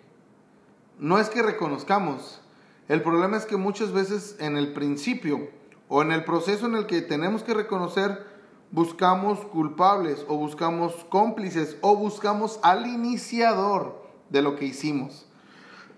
no 1.01 1.19
es 1.19 1.29
que 1.29 1.43
reconozcamos, 1.43 2.41
el 2.89 3.03
problema 3.03 3.37
es 3.37 3.47
que 3.47 3.57
muchas 3.57 3.91
veces 3.91 4.37
en 4.39 4.57
el 4.57 4.73
principio 4.73 5.51
o 5.89 6.03
en 6.03 6.13
el 6.13 6.25
proceso 6.25 6.67
en 6.67 6.77
el 6.77 6.87
que 6.87 7.03
tenemos 7.03 7.43
que 7.43 7.53
reconocer, 7.53 8.32
buscamos 8.73 9.39
culpables 9.41 10.25
o 10.29 10.37
buscamos 10.37 10.93
cómplices 11.09 11.77
o 11.83 11.95
buscamos 11.95 12.59
al 12.63 12.87
iniciador 12.87 14.03
de 14.31 14.43
lo 14.43 14.57
que 14.57 14.65
hicimos. 14.65 15.27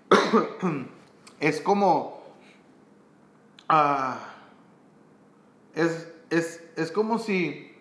es 1.39 1.61
como... 1.61 2.23
Ah, 3.67 4.19
es, 5.73 6.07
es 6.29 6.91
como 6.91 7.17
si 7.17 7.71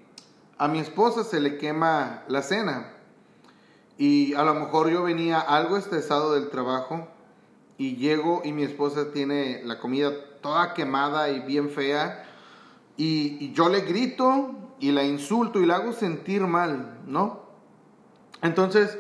a 0.59 0.69
mi 0.69 0.79
esposa 0.79 1.25
se 1.25 1.41
le 1.41 1.59
quema 1.59 2.23
la 2.29 2.43
cena 2.43 2.93
y 3.99 4.35
a 4.35 4.43
lo 4.45 4.55
mejor 4.55 4.91
yo 4.91 5.03
venía 5.03 5.41
algo 5.41 5.77
estresado 5.77 6.35
del 6.35 6.49
trabajo 6.49 7.09
y 7.79 7.97
llego 7.97 8.43
y 8.45 8.53
mi 8.53 8.63
esposa 8.63 9.13
tiene 9.13 9.63
la 9.65 9.79
comida 9.79 10.13
toda 10.41 10.75
quemada 10.75 11.31
y 11.31 11.41
bien 11.41 11.71
fea 11.71 12.25
y, 12.97 13.37
y, 13.41 13.53
yo 13.53 13.69
le 13.69 13.81
grito 13.81 14.55
y 14.81 14.93
la 14.93 15.05
insulto 15.05 15.61
y 15.61 15.67
la 15.67 15.77
hago 15.77 15.93
sentir 15.93 16.43
mal, 16.43 17.01
¿no? 17.07 17.45
Entonces 18.43 18.99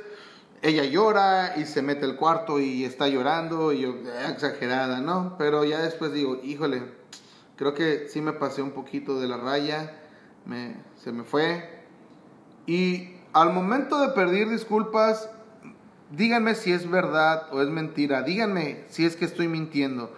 ella 0.62 0.84
llora 0.84 1.58
y 1.58 1.66
se 1.66 1.82
mete 1.82 2.06
al 2.06 2.16
cuarto 2.16 2.58
y 2.58 2.84
está 2.84 3.06
llorando 3.08 3.72
y 3.72 3.82
yo, 3.82 3.90
eh, 3.90 4.30
exagerada, 4.30 5.00
¿no? 5.00 5.36
Pero 5.36 5.64
ya 5.64 5.82
después 5.82 6.14
digo, 6.14 6.40
híjole, 6.42 6.82
creo 7.56 7.74
que 7.74 8.08
sí 8.08 8.22
me 8.22 8.32
pasé 8.32 8.62
un 8.62 8.70
poquito 8.70 9.20
de 9.20 9.28
la 9.28 9.36
raya, 9.36 10.00
me, 10.46 10.76
se 10.96 11.12
me 11.12 11.24
fue. 11.24 11.84
Y 12.66 13.16
al 13.34 13.52
momento 13.52 14.00
de 14.00 14.14
pedir 14.14 14.48
disculpas, 14.48 15.28
díganme 16.10 16.54
si 16.54 16.72
es 16.72 16.88
verdad 16.90 17.48
o 17.52 17.60
es 17.60 17.68
mentira, 17.68 18.22
díganme 18.22 18.84
si 18.88 19.04
es 19.04 19.16
que 19.16 19.26
estoy 19.26 19.48
mintiendo. 19.48 20.16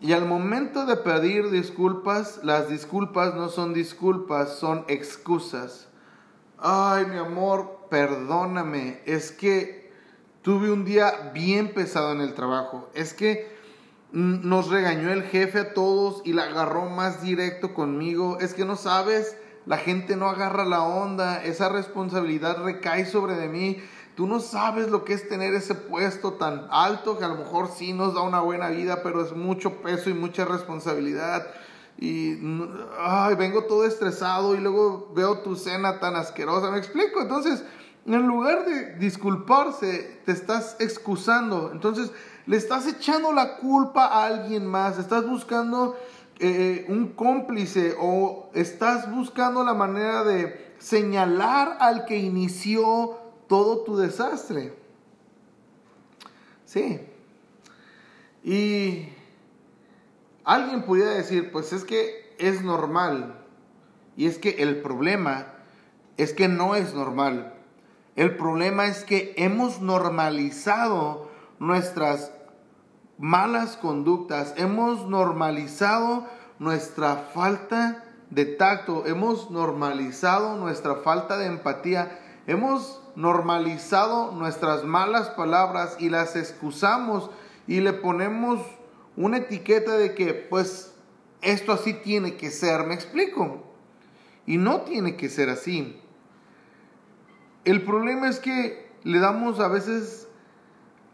Y 0.00 0.12
al 0.12 0.26
momento 0.26 0.84
de 0.84 0.96
pedir 0.96 1.50
disculpas, 1.50 2.40
las 2.42 2.68
disculpas 2.68 3.34
no 3.34 3.48
son 3.48 3.72
disculpas, 3.72 4.58
son 4.58 4.84
excusas. 4.88 5.88
Ay, 6.58 7.06
mi 7.06 7.16
amor, 7.16 7.86
perdóname, 7.90 9.00
es 9.06 9.32
que 9.32 9.90
tuve 10.42 10.70
un 10.70 10.84
día 10.84 11.30
bien 11.32 11.72
pesado 11.72 12.12
en 12.12 12.20
el 12.20 12.34
trabajo, 12.34 12.88
es 12.94 13.14
que 13.14 13.56
nos 14.12 14.70
regañó 14.70 15.10
el 15.12 15.24
jefe 15.24 15.58
a 15.58 15.74
todos 15.74 16.22
y 16.24 16.32
la 16.32 16.44
agarró 16.44 16.88
más 16.88 17.20
directo 17.22 17.74
conmigo, 17.74 18.38
es 18.40 18.54
que 18.54 18.64
no 18.64 18.76
sabes, 18.76 19.36
la 19.66 19.78
gente 19.78 20.16
no 20.16 20.28
agarra 20.28 20.64
la 20.64 20.82
onda, 20.82 21.42
esa 21.42 21.68
responsabilidad 21.68 22.62
recae 22.62 23.04
sobre 23.04 23.34
de 23.34 23.48
mí. 23.48 23.78
Tú 24.16 24.26
no 24.26 24.40
sabes 24.40 24.90
lo 24.90 25.04
que 25.04 25.12
es 25.12 25.28
tener 25.28 25.54
ese 25.54 25.74
puesto 25.74 26.32
tan 26.32 26.66
alto 26.70 27.18
que 27.18 27.24
a 27.24 27.28
lo 27.28 27.36
mejor 27.36 27.68
sí 27.68 27.92
nos 27.92 28.14
da 28.14 28.22
una 28.22 28.40
buena 28.40 28.70
vida, 28.70 29.02
pero 29.02 29.24
es 29.24 29.36
mucho 29.36 29.82
peso 29.82 30.10
y 30.10 30.14
mucha 30.14 30.44
responsabilidad 30.44 31.46
y 31.98 32.38
ay, 32.98 33.34
vengo 33.36 33.64
todo 33.64 33.84
estresado 33.84 34.54
y 34.54 34.60
luego 34.60 35.12
veo 35.14 35.38
tu 35.38 35.56
cena 35.56 35.98
tan 35.98 36.16
asquerosa, 36.16 36.70
me 36.70 36.78
explico. 36.78 37.22
Entonces, 37.22 37.64
en 38.04 38.26
lugar 38.26 38.66
de 38.66 38.96
disculparse, 38.96 40.20
te 40.24 40.32
estás 40.32 40.76
excusando. 40.78 41.70
Entonces, 41.72 42.12
le 42.46 42.56
estás 42.56 42.86
echando 42.86 43.32
la 43.32 43.56
culpa 43.56 44.06
a 44.06 44.26
alguien 44.26 44.66
más, 44.66 44.98
estás 44.98 45.26
buscando 45.26 45.96
eh, 46.38 46.84
un 46.88 47.08
cómplice 47.08 47.96
o 47.98 48.50
estás 48.52 49.10
buscando 49.10 49.64
la 49.64 49.74
manera 49.74 50.22
de 50.22 50.74
señalar 50.78 51.78
al 51.80 52.04
que 52.04 52.18
inició 52.18 53.25
todo 53.48 53.84
tu 53.84 53.96
desastre. 53.96 54.74
Sí. 56.64 57.00
Y 58.42 59.08
Alguien 60.46 60.82
pudiera 60.82 61.10
decir, 61.10 61.50
pues 61.50 61.72
es 61.72 61.82
que 61.82 62.36
es 62.38 62.62
normal. 62.62 63.34
Y 64.16 64.26
es 64.26 64.38
que 64.38 64.62
el 64.62 64.80
problema 64.80 65.48
es 66.16 66.32
que 66.32 66.46
no 66.46 66.76
es 66.76 66.94
normal. 66.94 67.52
El 68.14 68.36
problema 68.36 68.86
es 68.86 69.02
que 69.02 69.34
hemos 69.38 69.80
normalizado 69.80 71.28
nuestras 71.58 72.30
malas 73.18 73.76
conductas, 73.76 74.54
hemos 74.56 75.08
normalizado 75.08 76.26
nuestra 76.60 77.16
falta 77.16 78.04
de 78.30 78.44
tacto, 78.44 79.04
hemos 79.04 79.50
normalizado 79.50 80.56
nuestra 80.56 80.94
falta 80.94 81.38
de 81.38 81.46
empatía, 81.46 82.20
hemos 82.46 83.02
normalizado 83.16 84.30
nuestras 84.32 84.84
malas 84.84 85.30
palabras 85.30 85.96
y 85.98 86.10
las 86.10 86.36
excusamos 86.36 87.30
y 87.66 87.80
le 87.80 87.92
ponemos 87.92 88.60
una 89.16 89.38
etiqueta 89.38 89.96
de 89.96 90.14
que 90.14 90.34
pues 90.34 90.94
esto 91.42 91.72
así 91.72 91.94
tiene 91.94 92.36
que 92.36 92.50
ser, 92.50 92.84
me 92.84 92.94
explico. 92.94 93.64
Y 94.46 94.58
no 94.58 94.82
tiene 94.82 95.16
que 95.16 95.28
ser 95.28 95.50
así. 95.50 96.00
El 97.64 97.82
problema 97.82 98.28
es 98.28 98.38
que 98.38 98.92
le 99.02 99.18
damos 99.18 99.58
a 99.58 99.68
veces 99.68 100.28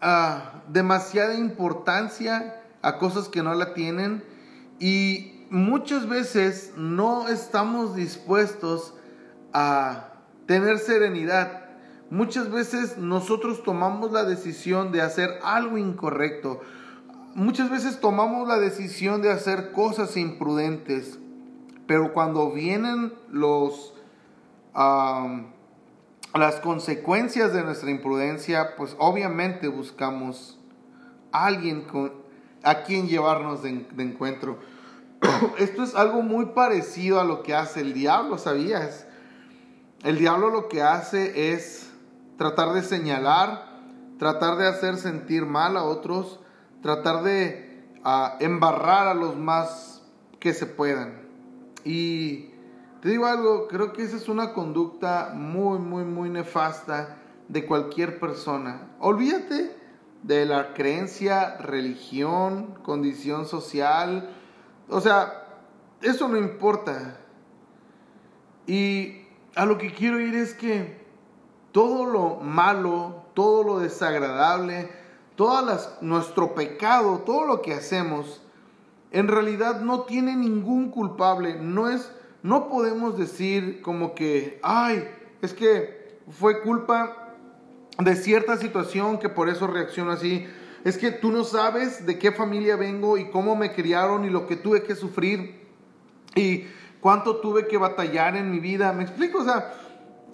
ah, 0.01 0.63
demasiada 0.69 1.35
importancia 1.35 2.63
a 2.83 2.99
cosas 2.99 3.29
que 3.29 3.43
no 3.43 3.55
la 3.55 3.75
tienen 3.75 4.25
y 4.79 5.47
muchas 5.51 6.09
veces 6.09 6.73
no 6.77 7.29
estamos 7.29 7.95
dispuestos 7.95 8.95
a 9.53 10.15
tener 10.47 10.79
serenidad. 10.79 11.63
Muchas 12.13 12.51
veces 12.51 12.99
nosotros 12.99 13.63
tomamos 13.63 14.13
la 14.13 14.25
decisión 14.25 14.93
de 14.93 15.01
hacer 15.01 15.39
algo 15.43 15.79
incorrecto. 15.79 16.61
Muchas 17.35 17.71
veces 17.71 18.01
tomamos 18.01 18.47
la 18.47 18.59
decisión 18.59 19.23
de 19.23 19.31
hacer 19.31 19.73
cosas 19.73 20.19
imprudentes. 20.19 21.19
Pero 21.87 22.13
cuando 22.13 22.53
vienen 22.53 23.15
los, 23.31 23.95
las 26.35 26.61
consecuencias 26.63 27.55
de 27.55 27.63
nuestra 27.63 27.91
imprudencia, 27.91 28.77
pues 28.77 28.95
obviamente 28.99 29.69
buscamos 29.69 30.61
a 31.33 31.47
alguien 31.47 31.81
con, 31.81 32.13
a 32.63 32.83
quien 32.83 33.09
llevarnos 33.09 33.63
de, 33.63 33.87
de 33.91 34.03
encuentro. 34.03 34.59
Esto 35.59 35.83
es 35.83 35.95
algo 35.95 36.21
muy 36.21 36.45
parecido 36.45 37.21
a 37.21 37.25
lo 37.25 37.43
que 37.43 37.55
hace 37.55 37.81
el 37.81 37.95
diablo, 37.95 38.37
¿sabías? 38.37 39.07
El 40.05 40.19
diablo 40.19 40.51
lo 40.51 40.69
que 40.69 40.83
hace 40.83 41.55
es 41.55 41.89
tratar 42.37 42.73
de 42.73 42.83
señalar, 42.83 43.73
tratar 44.19 44.57
de 44.57 44.67
hacer 44.67 44.97
sentir 44.97 45.47
mal 45.47 45.77
a 45.77 45.85
otros, 45.85 46.41
tratar 46.83 47.23
de 47.23 47.89
ah, 48.05 48.37
embarrar 48.41 49.09
a 49.09 49.15
los 49.15 49.37
más 49.37 50.03
que 50.39 50.55
se 50.55 50.67
puedan. 50.67 51.23
Y 51.85 52.51
te 53.01 53.09
digo 53.09 53.27
algo, 53.27 53.69
creo 53.69 53.93
que 53.93 54.03
esa 54.03 54.17
es 54.17 54.29
una 54.29 54.53
conducta 54.53 55.33
muy, 55.35 55.79
muy, 55.79 56.05
muy 56.05 56.31
nefasta 56.31 57.19
de 57.49 57.67
cualquier 57.67 58.21
persona. 58.21 58.95
Olvídate 59.01 59.77
de 60.23 60.47
la 60.47 60.73
creencia, 60.75 61.57
religión, 61.59 62.79
condición 62.83 63.47
social. 63.47 64.31
O 64.89 65.01
sea, 65.01 65.49
eso 66.01 66.29
no 66.29 66.37
importa. 66.37 67.19
Y 68.67 69.27
a 69.57 69.67
lo 69.67 69.79
que 69.79 69.93
quiero 69.93 70.21
ir 70.21 70.35
es 70.35 70.55
que 70.55 71.02
todo 71.73 72.07
lo 72.07 72.37
malo, 72.37 73.25
todo 73.35 73.65
lo 73.65 73.79
desagradable, 73.79 74.91
todo 75.37 75.79
nuestro 76.03 76.55
pecado, 76.55 77.23
todo 77.25 77.47
lo 77.47 77.63
que 77.63 77.73
hacemos, 77.73 78.43
en 79.11 79.29
realidad 79.29 79.81
no 79.81 80.03
tiene 80.03 80.37
ningún 80.37 80.91
culpable. 80.91 81.57
No 81.57 81.89
es, 81.89 82.13
no 82.43 82.69
podemos 82.69 83.19
decir 83.19 83.83
como 83.83 84.15
que, 84.15 84.61
ay, 84.63 85.09
es 85.41 85.53
que 85.55 86.19
fue 86.39 86.63
culpa 86.63 87.35
de 87.99 88.17
cierta 88.17 88.57
situación 88.57 89.19
que 89.19 89.29
por 89.29 89.49
eso 89.49 89.67
reacciono 89.67 90.13
así. 90.13 90.47
Es 90.85 90.99
que 90.99 91.11
tú 91.11 91.31
no 91.31 91.45
sabes 91.45 92.07
de 92.07 92.19
qué 92.19 92.33
familia 92.33 92.77
vengo 92.77 93.17
y 93.17 93.31
cómo 93.31 93.55
me 93.55 93.73
criaron 93.73 94.25
y 94.25 94.31
lo 94.31 94.47
que 94.47 94.57
tuve 94.57 94.83
que 94.83 94.95
sufrir 94.95 95.63
y 96.35 96.65
cuánto 97.01 97.37
tuve 97.37 97.67
que 97.67 97.79
batallar 97.79 98.37
en 98.37 98.51
mi 98.51 98.61
vida. 98.61 98.93
¿Me 98.93 99.03
explico? 99.05 99.41
O 99.41 99.45
sea, 99.45 99.75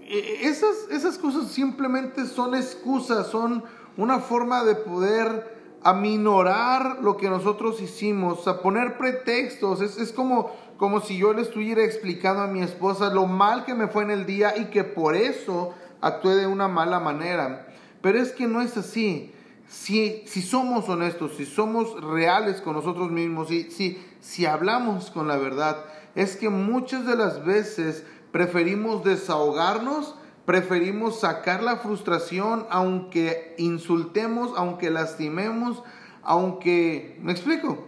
esas, 0.08 0.88
esas 0.90 1.18
cosas 1.18 1.48
simplemente 1.48 2.26
son 2.26 2.54
excusas, 2.54 3.26
son 3.26 3.62
una 3.96 4.20
forma 4.20 4.64
de 4.64 4.74
poder 4.74 5.58
aminorar 5.82 6.98
lo 7.02 7.16
que 7.16 7.28
nosotros 7.28 7.80
hicimos, 7.80 8.48
a 8.48 8.62
poner 8.62 8.96
pretextos. 8.96 9.80
Es, 9.80 9.98
es 9.98 10.12
como, 10.12 10.50
como 10.78 11.00
si 11.00 11.18
yo 11.18 11.34
le 11.34 11.42
estuviera 11.42 11.84
explicando 11.84 12.42
a 12.42 12.46
mi 12.46 12.62
esposa 12.62 13.12
lo 13.12 13.26
mal 13.26 13.64
que 13.64 13.74
me 13.74 13.88
fue 13.88 14.02
en 14.04 14.10
el 14.10 14.26
día 14.26 14.56
y 14.56 14.66
que 14.66 14.84
por 14.84 15.14
eso 15.14 15.74
actué 16.00 16.36
de 16.36 16.46
una 16.46 16.68
mala 16.68 17.00
manera. 17.00 17.66
Pero 18.00 18.18
es 18.18 18.32
que 18.32 18.46
no 18.46 18.62
es 18.62 18.76
así. 18.76 19.32
Si, 19.68 20.22
si 20.26 20.40
somos 20.40 20.88
honestos, 20.88 21.32
si 21.36 21.44
somos 21.44 22.02
reales 22.02 22.62
con 22.62 22.72
nosotros 22.74 23.10
mismos, 23.10 23.50
y 23.50 23.70
si, 23.70 24.02
si 24.20 24.46
hablamos 24.46 25.10
con 25.10 25.28
la 25.28 25.36
verdad, 25.36 25.84
es 26.14 26.36
que 26.36 26.48
muchas 26.48 27.04
de 27.04 27.16
las 27.16 27.44
veces 27.44 28.04
preferimos 28.32 29.04
desahogarnos, 29.04 30.14
preferimos 30.44 31.20
sacar 31.20 31.62
la 31.62 31.76
frustración, 31.76 32.66
aunque 32.70 33.54
insultemos, 33.58 34.52
aunque 34.56 34.90
lastimemos, 34.90 35.82
aunque, 36.22 37.18
me 37.22 37.32
explico, 37.32 37.86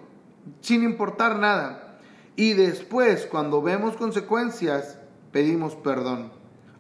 sin 0.60 0.82
importar 0.82 1.38
nada. 1.38 1.98
Y 2.36 2.54
después, 2.54 3.26
cuando 3.26 3.62
vemos 3.62 3.96
consecuencias, 3.96 4.98
pedimos 5.32 5.74
perdón. 5.76 6.32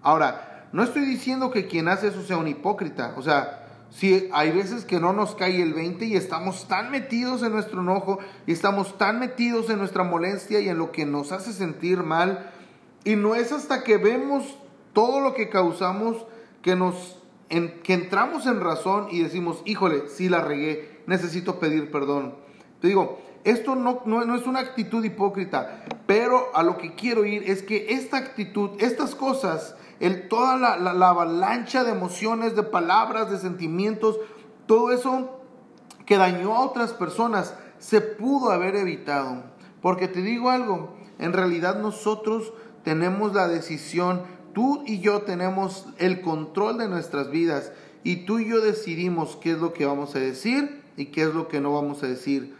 Ahora, 0.02 0.68
no 0.72 0.82
estoy 0.82 1.04
diciendo 1.04 1.50
que 1.50 1.66
quien 1.66 1.88
hace 1.88 2.08
eso 2.08 2.22
sea 2.22 2.36
un 2.36 2.48
hipócrita, 2.48 3.14
o 3.16 3.22
sea, 3.22 3.60
si 3.90 4.28
hay 4.32 4.52
veces 4.52 4.84
que 4.84 5.00
no 5.00 5.12
nos 5.12 5.34
cae 5.34 5.60
el 5.60 5.74
20 5.74 6.04
y 6.04 6.16
estamos 6.16 6.68
tan 6.68 6.90
metidos 6.90 7.42
en 7.42 7.52
nuestro 7.52 7.80
enojo 7.80 8.20
y 8.46 8.52
estamos 8.52 8.96
tan 8.98 9.18
metidos 9.18 9.68
en 9.68 9.78
nuestra 9.78 10.04
molestia 10.04 10.60
y 10.60 10.68
en 10.68 10.78
lo 10.78 10.92
que 10.92 11.04
nos 11.04 11.32
hace 11.32 11.52
sentir 11.52 12.04
mal, 12.04 12.52
y 13.04 13.16
no 13.16 13.34
es 13.34 13.52
hasta 13.52 13.82
que 13.82 13.96
vemos 13.96 14.56
todo 14.92 15.20
lo 15.20 15.34
que 15.34 15.48
causamos 15.48 16.26
que 16.62 16.76
nos 16.76 17.16
que 17.82 17.94
entramos 17.94 18.46
en 18.46 18.60
razón 18.60 19.08
y 19.10 19.24
decimos, 19.24 19.62
híjole, 19.64 20.08
sí 20.08 20.28
la 20.28 20.40
regué, 20.40 21.02
necesito 21.06 21.58
pedir 21.58 21.90
perdón. 21.90 22.36
Te 22.80 22.86
digo, 22.86 23.18
esto 23.42 23.74
no, 23.74 24.02
no, 24.04 24.34
es 24.36 24.46
una 24.46 24.60
actitud 24.60 25.04
hipócrita, 25.04 25.84
pero 26.06 26.54
a 26.54 26.62
lo 26.62 26.76
que 26.76 26.94
quiero 26.94 27.24
ir 27.24 27.50
es 27.50 27.64
que 27.64 27.94
esta 27.94 28.18
actitud, 28.18 28.70
estas 28.78 29.16
cosas, 29.16 29.74
toda 30.28 30.56
la, 30.56 30.76
la 30.76 31.08
avalancha 31.08 31.82
de 31.82 31.90
emociones, 31.90 32.54
de 32.54 32.62
palabras, 32.62 33.30
de 33.30 33.38
sentimientos, 33.38 34.20
todo 34.66 34.92
eso 34.92 35.40
que 36.06 36.16
dañó 36.16 36.54
a 36.54 36.60
otras 36.60 36.92
personas, 36.92 37.54
se 37.78 38.00
pudo 38.00 38.52
haber 38.52 38.76
evitado. 38.76 39.42
Porque 39.80 40.06
te 40.06 40.22
digo 40.22 40.50
algo, 40.50 40.94
en 41.18 41.32
realidad 41.32 41.80
nosotros 41.80 42.52
tenemos 42.90 43.34
la 43.34 43.46
decisión, 43.46 44.22
tú 44.52 44.82
y 44.84 44.98
yo 44.98 45.22
tenemos 45.22 45.86
el 45.98 46.22
control 46.22 46.76
de 46.78 46.88
nuestras 46.88 47.30
vidas 47.30 47.70
y 48.02 48.24
tú 48.26 48.40
y 48.40 48.48
yo 48.48 48.60
decidimos 48.60 49.36
qué 49.36 49.52
es 49.52 49.58
lo 49.58 49.72
que 49.72 49.86
vamos 49.86 50.16
a 50.16 50.18
decir 50.18 50.82
y 50.96 51.06
qué 51.06 51.22
es 51.22 51.32
lo 51.32 51.46
que 51.46 51.60
no 51.60 51.72
vamos 51.72 52.02
a 52.02 52.08
decir, 52.08 52.56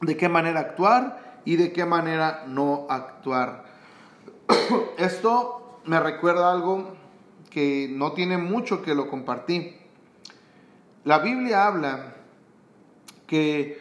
de 0.00 0.16
qué 0.16 0.28
manera 0.28 0.60
actuar 0.60 1.40
y 1.44 1.56
de 1.56 1.72
qué 1.72 1.84
manera 1.84 2.44
no 2.46 2.86
actuar. 2.88 3.64
Esto 4.96 5.80
me 5.86 5.98
recuerda 5.98 6.52
algo 6.52 6.94
que 7.50 7.88
no 7.90 8.12
tiene 8.12 8.38
mucho 8.38 8.80
que 8.80 8.94
lo 8.94 9.08
compartí. 9.08 9.74
La 11.02 11.18
Biblia 11.18 11.66
habla 11.66 12.14
que 13.26 13.76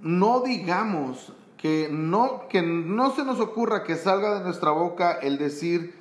no 0.00 0.40
digamos 0.40 1.32
que 1.62 1.88
no, 1.92 2.48
que 2.48 2.60
no 2.60 3.14
se 3.14 3.24
nos 3.24 3.38
ocurra 3.38 3.84
que 3.84 3.94
salga 3.94 4.40
de 4.40 4.44
nuestra 4.44 4.72
boca 4.72 5.12
el 5.12 5.38
decir 5.38 5.94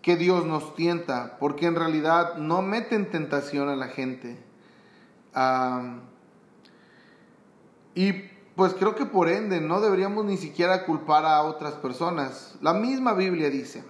que 0.00 0.16
Dios 0.16 0.46
nos 0.46 0.76
tienta, 0.76 1.38
porque 1.40 1.66
en 1.66 1.74
realidad 1.74 2.36
no 2.36 2.62
meten 2.62 3.10
tentación 3.10 3.68
a 3.68 3.74
la 3.74 3.88
gente. 3.88 4.38
y 7.96 8.12
pues 8.54 8.74
creo 8.74 8.94
que 8.94 9.06
por 9.06 9.28
ende 9.28 9.60
no 9.60 9.80
deberíamos 9.80 10.24
ni 10.24 10.36
siquiera 10.36 10.84
culpar 10.84 11.26
a 11.26 11.42
otras 11.42 11.74
personas. 11.74 12.56
La 12.60 12.72
misma 12.72 13.12
Biblia 13.12 13.50
dice 13.50 13.82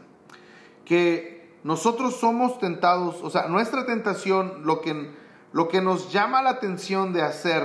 que 0.86 1.58
nosotros 1.62 2.16
somos 2.16 2.58
tentados, 2.58 3.22
o 3.22 3.28
sea, 3.28 3.48
nuestra 3.48 3.84
tentación, 3.84 4.62
lo 4.64 4.80
que, 4.80 5.12
lo 5.52 5.68
que 5.68 5.82
nos 5.82 6.10
llama 6.10 6.40
la 6.40 6.50
atención 6.50 7.12
de 7.12 7.20
hacer, 7.20 7.64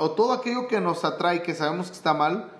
o 0.00 0.10
todo 0.10 0.32
aquello 0.32 0.66
que 0.66 0.80
nos 0.80 1.04
atrae, 1.04 1.44
que 1.44 1.54
sabemos 1.54 1.86
que 1.86 1.94
está 1.94 2.12
mal, 2.12 2.55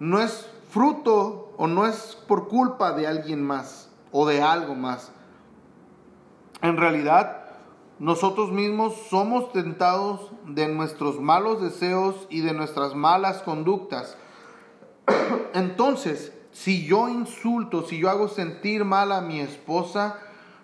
no 0.00 0.20
es 0.20 0.50
fruto 0.70 1.52
o 1.56 1.66
no 1.66 1.86
es 1.86 2.18
por 2.26 2.48
culpa 2.48 2.92
de 2.92 3.06
alguien 3.06 3.44
más 3.44 3.90
o 4.10 4.26
de 4.26 4.42
algo 4.42 4.74
más. 4.74 5.12
En 6.62 6.76
realidad, 6.76 7.44
nosotros 7.98 8.50
mismos 8.50 8.94
somos 9.10 9.52
tentados 9.52 10.32
de 10.46 10.68
nuestros 10.68 11.20
malos 11.20 11.60
deseos 11.60 12.26
y 12.30 12.40
de 12.40 12.54
nuestras 12.54 12.94
malas 12.94 13.42
conductas. 13.42 14.16
Entonces, 15.54 16.32
si 16.50 16.86
yo 16.86 17.08
insulto, 17.08 17.86
si 17.86 17.98
yo 17.98 18.08
hago 18.08 18.28
sentir 18.28 18.84
mal 18.84 19.12
a 19.12 19.20
mi 19.20 19.40
esposa, 19.40 20.18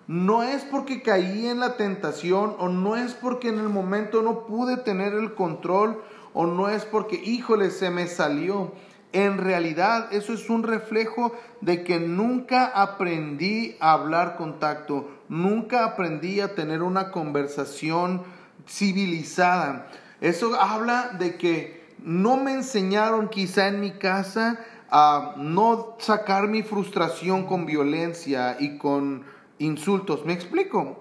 no 0.07 0.41
es 0.41 0.63
porque 0.63 1.03
caí 1.03 1.47
en 1.47 1.59
la 1.59 1.77
tentación 1.77 2.55
o 2.57 2.69
no 2.69 2.95
es 2.95 3.13
porque 3.13 3.49
en 3.49 3.59
el 3.59 3.69
momento 3.69 4.23
no 4.23 4.47
pude 4.47 4.77
tener 4.77 5.13
el 5.13 5.35
control 5.35 6.01
o 6.33 6.45
no 6.45 6.69
es 6.69 6.85
porque, 6.85 7.15
híjole, 7.17 7.71
se 7.71 7.89
me 7.89 8.07
salió. 8.07 8.71
En 9.13 9.37
realidad 9.37 10.09
eso 10.11 10.33
es 10.33 10.49
un 10.49 10.63
reflejo 10.63 11.33
de 11.61 11.83
que 11.83 11.99
nunca 11.99 12.65
aprendí 12.65 13.75
a 13.79 13.93
hablar 13.93 14.35
contacto, 14.35 15.09
nunca 15.29 15.85
aprendí 15.85 16.41
a 16.41 16.55
tener 16.55 16.83
una 16.83 17.11
conversación 17.11 18.23
civilizada. 18.67 19.87
Eso 20.19 20.59
habla 20.59 21.15
de 21.17 21.37
que 21.37 21.87
no 21.99 22.37
me 22.37 22.53
enseñaron 22.53 23.29
quizá 23.29 23.67
en 23.67 23.79
mi 23.79 23.91
casa 23.91 24.59
a 24.89 25.35
no 25.37 25.95
sacar 25.99 26.47
mi 26.47 26.63
frustración 26.63 27.45
con 27.45 27.65
violencia 27.65 28.57
y 28.59 28.77
con 28.77 29.25
insultos. 29.57 30.25
¿Me 30.25 30.33
explico? 30.33 30.99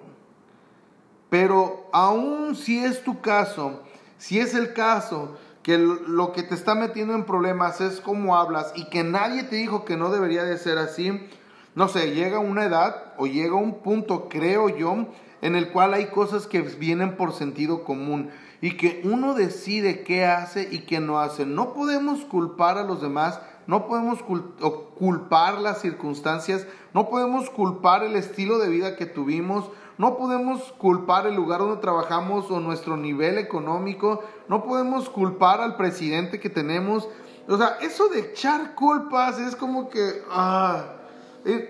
Pero 1.29 1.88
aún 1.92 2.55
si 2.55 2.79
es 2.79 3.03
tu 3.03 3.21
caso, 3.21 3.83
si 4.19 4.38
es 4.38 4.55
el 4.55 4.73
caso 4.73 5.37
que 5.66 5.79
lo 5.79 6.31
que 6.31 6.44
te 6.44 6.55
está 6.55 6.76
metiendo 6.76 7.12
en 7.12 7.24
problemas 7.24 7.81
es 7.81 8.00
cómo 8.00 8.37
hablas 8.37 8.72
y 8.76 8.88
que 8.88 9.02
nadie 9.02 9.42
te 9.42 9.57
dijo 9.57 9.85
que 9.85 9.96
no 9.96 10.12
debería 10.12 10.44
de 10.44 10.59
ser 10.59 10.79
así, 10.79 11.29
no 11.74 11.88
sé, 11.88 12.14
llega 12.14 12.38
una 12.38 12.66
edad 12.66 13.14
o 13.18 13.26
llega 13.26 13.57
un 13.57 13.81
punto, 13.81 14.29
creo 14.29 14.68
yo, 14.68 15.09
en 15.42 15.57
el 15.57 15.72
cual 15.72 15.94
hay 15.94 16.07
cosas 16.07 16.46
que 16.46 16.61
vienen 16.61 17.16
por 17.16 17.33
sentido 17.33 17.83
común 17.83 18.31
y 18.61 18.76
que 18.76 19.00
uno 19.02 19.35
decide 19.35 20.05
qué 20.05 20.24
hace 20.24 20.68
y 20.70 20.83
qué 20.83 21.00
no 21.00 21.18
hace. 21.18 21.44
No 21.46 21.74
podemos 21.74 22.24
culpar 22.24 22.79
a 22.79 22.85
los 22.85 23.02
demás 23.02 23.40
no 23.66 23.87
podemos 23.88 24.22
culpar 24.22 25.59
las 25.59 25.81
circunstancias, 25.81 26.66
no 26.94 27.09
podemos 27.09 27.50
culpar 27.50 28.05
el 28.05 28.14
estilo 28.14 28.59
de 28.59 28.68
vida 28.68 28.96
que 28.96 29.07
tuvimos, 29.07 29.68
no 29.98 30.16
podemos 30.16 30.72
culpar 30.78 31.26
el 31.26 31.35
lugar 31.35 31.61
donde 31.61 31.80
trabajamos 31.80 32.50
o 32.50 32.61
nuestro 32.61 32.96
nivel 32.96 33.38
económico, 33.38 34.22
no 34.48 34.64
podemos 34.64 35.09
culpar 35.09 35.61
al 35.61 35.76
presidente 35.76 36.38
que 36.40 36.50
tenemos. 36.50 37.09
O 37.48 37.56
sea, 37.56 37.78
eso 37.80 38.09
de 38.09 38.20
echar 38.20 38.74
culpas 38.74 39.38
es 39.38 39.56
como 39.56 39.88
que... 39.88 40.22
Ah, 40.30 40.92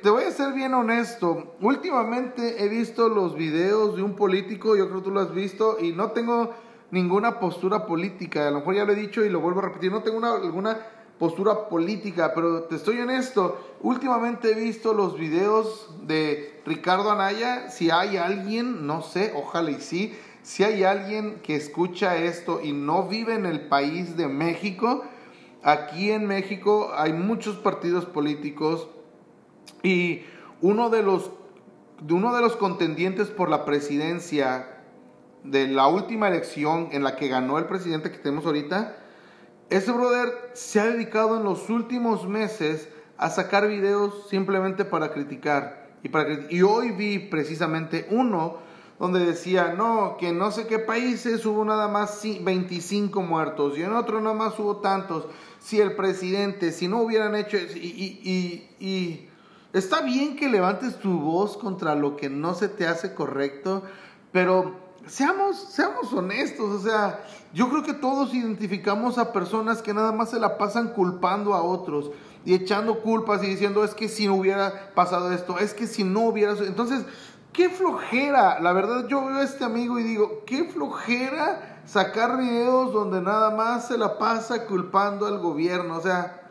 te 0.03 0.09
voy 0.09 0.25
a 0.25 0.31
ser 0.31 0.55
bien 0.55 0.73
honesto, 0.73 1.55
últimamente 1.61 2.65
he 2.65 2.69
visto 2.69 3.11
los 3.11 3.35
videos 3.35 3.95
de 3.97 4.03
un 4.03 4.17
político, 4.17 4.75
yo 4.75 4.87
creo 4.87 5.01
que 5.01 5.05
tú 5.05 5.11
lo 5.11 5.21
has 5.21 5.35
visto, 5.35 5.77
y 5.79 5.93
no 5.93 6.13
tengo 6.13 6.55
ninguna 6.91 7.39
postura 7.39 7.85
política, 7.85 8.49
a 8.49 8.51
lo 8.51 8.61
mejor 8.61 8.75
ya 8.75 8.87
lo 8.87 8.93
he 8.93 8.97
dicho 8.97 9.23
y 9.23 9.29
lo 9.29 9.41
vuelvo 9.41 9.61
a 9.61 9.65
repetir, 9.65 9.93
no 9.93 10.03
tengo 10.03 10.17
una, 10.17 10.33
alguna 10.33 10.79
postura 11.19 11.69
política, 11.69 12.33
pero 12.35 12.65
te 12.65 12.77
estoy 12.77 13.01
honesto, 13.01 13.59
últimamente 13.81 14.53
he 14.53 14.55
visto 14.55 14.93
los 14.93 15.19
videos 15.19 15.91
de 16.03 16.61
Ricardo 16.67 17.11
Anaya, 17.11 17.71
si 17.71 17.91
hay 17.91 18.17
alguien, 18.17 18.87
no 18.87 19.03
sé, 19.03 19.33
ojalá 19.35 19.71
y 19.71 19.81
sí, 19.81 20.15
si 20.43 20.63
hay 20.63 20.85
alguien 20.85 21.41
que 21.43 21.57
escucha 21.57 22.17
esto 22.17 22.61
y 22.63 22.73
no 22.73 23.09
vive 23.09 23.35
en 23.35 23.47
el 23.47 23.69
país 23.69 24.17
de 24.17 24.29
México, 24.29 25.05
aquí 25.63 26.11
en 26.11 26.27
México 26.27 26.93
hay 26.95 27.13
muchos 27.13 27.57
partidos 27.57 28.05
políticos 28.05 28.89
y 29.83 30.23
uno 30.61 30.91
de 30.91 31.03
los, 31.03 31.31
uno 32.09 32.35
de 32.35 32.43
los 32.43 32.57
contendientes 32.57 33.29
por 33.29 33.49
la 33.49 33.65
presidencia 33.65 34.83
de 35.45 35.69
la 35.69 35.87
última 35.87 36.29
elección 36.29 36.89
en 36.93 37.05
la 37.05 37.17
que 37.17 37.29
ganó 37.29 37.59
el 37.59 37.67
presidente 37.67 38.11
que 38.11 38.19
tenemos 38.19 38.47
ahorita, 38.47 38.97
ese 39.71 39.91
brother 39.91 40.51
se 40.53 40.81
ha 40.81 40.87
dedicado 40.87 41.37
en 41.37 41.45
los 41.45 41.69
últimos 41.71 42.29
meses 42.29 42.89
a 43.19 43.31
sacar 43.31 43.67
videos 43.67 44.29
simplemente 44.29 44.85
para 44.85 45.13
criticar. 45.13 45.89
Y, 46.03 46.09
para, 46.09 46.47
y 46.51 46.63
hoy 46.63 46.93
vi 46.93 47.19
precisamente 47.19 48.07
uno 48.11 48.59
donde 48.99 49.25
decía, 49.25 49.75
no, 49.77 50.17
que 50.19 50.33
no 50.33 50.51
sé 50.51 50.67
qué 50.67 50.79
países 50.79 51.45
hubo 51.45 51.65
nada 51.65 51.89
más 51.89 52.23
25 52.23 53.21
muertos 53.23 53.77
y 53.77 53.83
en 53.83 53.93
otro 53.93 54.21
nada 54.21 54.35
más 54.35 54.59
hubo 54.59 54.77
tantos. 54.77 55.27
Si 55.61 55.81
el 55.81 55.97
presidente, 55.97 56.73
si 56.73 56.89
no 56.89 57.01
hubieran 57.03 57.35
hecho... 57.35 57.59
Y, 57.59 58.21
y, 58.23 58.69
y 58.79 59.29
está 59.73 60.01
bien 60.01 60.37
que 60.37 60.49
levantes 60.49 60.99
tu 60.99 61.19
voz 61.19 61.57
contra 61.57 61.95
lo 61.95 62.17
que 62.17 62.31
no 62.31 62.55
se 62.55 62.69
te 62.69 62.87
hace 62.87 63.15
correcto, 63.15 63.83
pero 64.33 64.86
seamos, 65.07 65.57
seamos 65.57 66.13
honestos, 66.13 66.71
o 66.71 66.81
sea, 66.81 67.25
yo 67.53 67.69
creo 67.69 67.83
que 67.83 67.95
todos 67.95 68.35
identificamos 68.35 69.19
a 69.19 69.33
personas 69.33 69.83
que 69.83 69.95
nada 69.95 70.13
más 70.13 70.31
se 70.31 70.41
la 70.41 70.59
pasan 70.59 70.89
culpando 70.89 71.55
a 71.55 71.63
otros 71.63 72.11
y 72.45 72.55
echando 72.55 73.01
culpas 73.01 73.43
y 73.43 73.47
diciendo 73.47 73.85
es 73.85 73.95
que 73.95 74.09
si 74.09 74.27
no 74.27 74.35
hubiera 74.35 74.93
pasado 74.95 75.33
esto, 75.33 75.59
es 75.59 75.75
que 75.75 75.87
si 75.87 76.05
no 76.05 76.27
hubiera... 76.27 76.53
Entonces, 76.53 77.05
qué 77.53 77.69
flojera, 77.71 78.61
la 78.61 78.73
verdad 78.73 79.07
yo 79.09 79.25
veo 79.25 79.39
a 79.39 79.43
este 79.43 79.65
amigo 79.65 79.99
y 79.99 80.03
digo, 80.03 80.43
qué 80.45 80.65
flojera 80.65 81.81
sacar 81.87 82.37
videos 82.37 82.93
donde 82.93 83.21
nada 83.23 83.51
más 83.51 83.89
se 83.89 83.97
la 83.97 84.19
pasa 84.19 84.67
culpando 84.67 85.27
al 85.27 85.39
gobierno, 85.39 85.97
o 85.97 86.01
sea, 86.01 86.43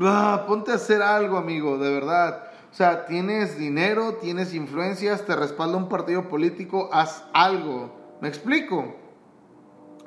ah, 0.00 0.44
ponte 0.46 0.72
a 0.72 0.76
hacer 0.76 1.02
algo 1.02 1.36
amigo, 1.36 1.78
de 1.78 1.92
verdad. 1.92 2.45
O 2.70 2.74
sea, 2.74 3.06
tienes 3.06 3.58
dinero, 3.58 4.14
tienes 4.14 4.54
influencias, 4.54 5.24
te 5.24 5.34
respalda 5.34 5.76
un 5.76 5.88
partido 5.88 6.28
político, 6.28 6.90
haz 6.92 7.24
algo. 7.32 7.90
¿Me 8.20 8.28
explico? 8.28 8.94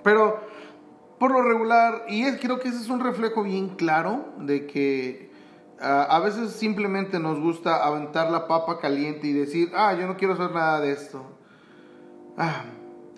Pero 0.04 0.39
por 1.19 1.32
lo 1.32 1.41
regular, 1.41 2.06
y 2.08 2.24
es, 2.24 2.39
creo 2.39 2.60
que 2.60 2.69
ese 2.69 2.78
es 2.78 2.89
un 2.89 3.02
reflejo 3.02 3.43
bien 3.43 3.69
claro 3.69 4.34
de 4.38 4.65
que 4.67 5.32
ah, 5.82 6.08
a 6.10 6.19
veces 6.19 6.54
simplemente 6.54 7.19
nos 7.19 7.39
gusta 7.39 7.86
aventar 7.86 8.32
la 8.32 8.48
papa 8.48 8.80
caliente 8.80 9.28
y 9.28 9.34
decir, 9.34 9.72
ah, 9.76 9.93
yo 9.93 10.08
no 10.08 10.15
quiero 10.15 10.34
hacer 10.36 10.52
nada 10.52 10.80
de 10.80 10.91
esto. 10.91 11.24
Ah, 12.38 12.63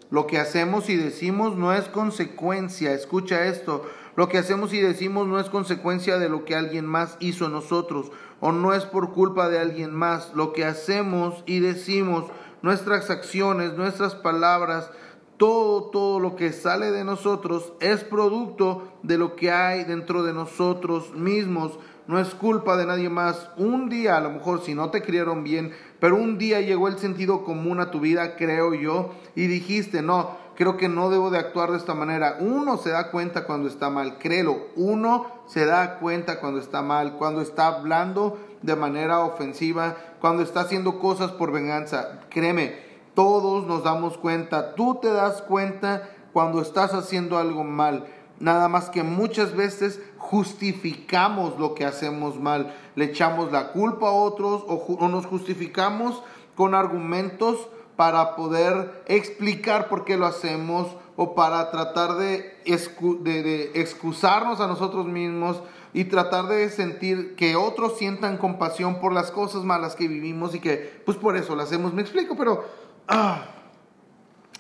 lo 0.09 0.27
que 0.27 0.39
hacemos 0.39 0.89
y 0.89 0.97
decimos 0.97 1.55
no 1.55 1.73
es 1.73 1.87
consecuencia, 1.87 2.91
escucha 2.91 3.45
esto, 3.45 3.85
lo 4.15 4.27
que 4.27 4.37
hacemos 4.37 4.73
y 4.73 4.81
decimos 4.81 5.27
no 5.27 5.39
es 5.39 5.49
consecuencia 5.49 6.19
de 6.19 6.29
lo 6.29 6.43
que 6.43 6.55
alguien 6.55 6.85
más 6.85 7.15
hizo 7.19 7.45
en 7.45 7.53
nosotros 7.53 8.11
o 8.41 8.51
no 8.51 8.73
es 8.73 8.85
por 8.85 9.13
culpa 9.13 9.47
de 9.47 9.59
alguien 9.59 9.93
más. 9.93 10.33
Lo 10.35 10.51
que 10.51 10.65
hacemos 10.65 11.43
y 11.45 11.59
decimos, 11.59 12.25
nuestras 12.61 13.09
acciones, 13.09 13.77
nuestras 13.77 14.15
palabras, 14.15 14.91
todo, 15.37 15.89
todo 15.89 16.19
lo 16.19 16.35
que 16.35 16.51
sale 16.51 16.91
de 16.91 17.03
nosotros 17.03 17.73
es 17.79 18.03
producto 18.03 18.91
de 19.01 19.17
lo 19.17 19.35
que 19.35 19.51
hay 19.51 19.85
dentro 19.85 20.23
de 20.23 20.33
nosotros 20.33 21.13
mismos. 21.15 21.79
No 22.07 22.19
es 22.19 22.35
culpa 22.35 22.75
de 22.77 22.85
nadie 22.85 23.09
más. 23.09 23.49
Un 23.57 23.87
día, 23.87 24.17
a 24.17 24.21
lo 24.21 24.31
mejor 24.31 24.61
si 24.61 24.75
no 24.75 24.89
te 24.89 25.01
criaron 25.01 25.43
bien, 25.43 25.71
pero 25.99 26.15
un 26.15 26.37
día 26.37 26.61
llegó 26.61 26.87
el 26.87 26.97
sentido 26.97 27.43
común 27.43 27.79
a 27.79 27.91
tu 27.91 27.99
vida, 27.99 28.35
creo 28.35 28.73
yo, 28.73 29.13
y 29.35 29.47
dijiste, 29.47 30.01
no, 30.01 30.35
creo 30.61 30.77
que 30.77 30.89
no 30.89 31.09
debo 31.09 31.31
de 31.31 31.39
actuar 31.39 31.71
de 31.71 31.77
esta 31.79 31.95
manera. 31.95 32.37
Uno 32.39 32.77
se 32.77 32.91
da 32.91 33.09
cuenta 33.09 33.45
cuando 33.45 33.67
está 33.67 33.89
mal, 33.89 34.19
créelo. 34.19 34.67
Uno 34.75 35.25
se 35.47 35.65
da 35.65 35.97
cuenta 35.97 36.39
cuando 36.39 36.59
está 36.59 36.83
mal, 36.83 37.13
cuando 37.17 37.41
está 37.41 37.65
hablando 37.65 38.37
de 38.61 38.75
manera 38.75 39.21
ofensiva, 39.21 39.95
cuando 40.19 40.43
está 40.43 40.59
haciendo 40.59 40.99
cosas 40.99 41.31
por 41.31 41.51
venganza. 41.51 42.19
Créeme, 42.29 42.75
todos 43.15 43.65
nos 43.65 43.83
damos 43.83 44.19
cuenta. 44.19 44.75
Tú 44.75 44.99
te 45.01 45.11
das 45.11 45.41
cuenta 45.41 46.07
cuando 46.31 46.61
estás 46.61 46.93
haciendo 46.93 47.39
algo 47.39 47.63
mal. 47.63 48.05
Nada 48.39 48.67
más 48.67 48.91
que 48.91 49.01
muchas 49.01 49.55
veces 49.55 49.99
justificamos 50.19 51.57
lo 51.57 51.73
que 51.73 51.85
hacemos 51.85 52.39
mal. 52.39 52.71
Le 52.93 53.05
echamos 53.05 53.51
la 53.51 53.71
culpa 53.71 54.09
a 54.09 54.13
otros 54.13 54.63
o, 54.67 55.07
nos 55.07 55.25
justificamos 55.25 56.21
con 56.55 56.75
argumentos 56.75 57.67
para 57.95 58.35
poder 58.35 59.03
explicar 59.07 59.89
por 59.89 60.05
qué 60.05 60.17
lo 60.17 60.25
hacemos 60.25 60.87
o 61.15 61.35
para 61.35 61.71
tratar 61.71 62.15
de, 62.15 62.57
de, 62.65 63.71
excusarnos 63.75 64.59
a 64.59 64.67
nosotros 64.67 65.05
mismos 65.05 65.61
y 65.93 66.05
tratar 66.05 66.47
de 66.47 66.69
sentir 66.69 67.35
que 67.35 67.55
otros 67.55 67.97
sientan 67.97 68.37
compasión 68.37 68.99
por 68.99 69.13
las 69.13 69.29
cosas 69.29 69.63
malas 69.63 69.95
que 69.95 70.07
vivimos 70.07 70.55
y 70.55 70.59
que 70.59 71.01
pues 71.05 71.17
por 71.17 71.35
eso 71.35 71.55
lo 71.55 71.63
hacemos. 71.63 71.93
Me 71.93 72.01
explico, 72.01 72.35
pero 72.35 72.65
ah, 73.07 73.45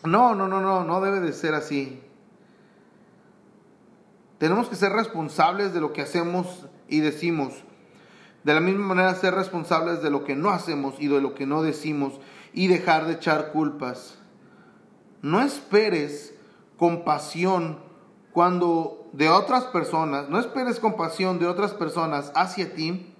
no, 0.03 0.35
no, 0.35 0.47
no, 0.47 0.61
no, 0.61 0.83
no 0.83 1.01
debe 1.01 1.19
de 1.19 1.33
ser 1.33 1.53
así. 1.53 2.01
Tenemos 4.37 4.67
que 4.67 4.75
ser 4.75 4.91
responsables 4.91 5.73
de 5.73 5.81
lo 5.81 5.93
que 5.93 6.01
hacemos 6.01 6.65
y 6.87 6.99
decimos. 6.99 7.53
De 8.43 8.55
la 8.55 8.59
misma 8.59 8.87
manera 8.87 9.13
ser 9.13 9.35
responsables 9.35 10.01
de 10.01 10.09
lo 10.09 10.23
que 10.23 10.35
no 10.35 10.49
hacemos 10.49 10.95
y 10.99 11.07
de 11.07 11.21
lo 11.21 11.35
que 11.35 11.45
no 11.45 11.61
decimos 11.61 12.19
y 12.53 12.67
dejar 12.67 13.07
de 13.07 13.13
echar 13.13 13.51
culpas. 13.51 14.17
No 15.21 15.41
esperes 15.41 16.33
compasión 16.77 17.79
cuando 18.31 19.09
de 19.13 19.29
otras 19.29 19.65
personas, 19.65 20.29
no 20.29 20.39
esperes 20.39 20.79
compasión 20.79 21.39
de 21.39 21.47
otras 21.47 21.73
personas 21.73 22.31
hacia 22.35 22.73
ti 22.73 23.13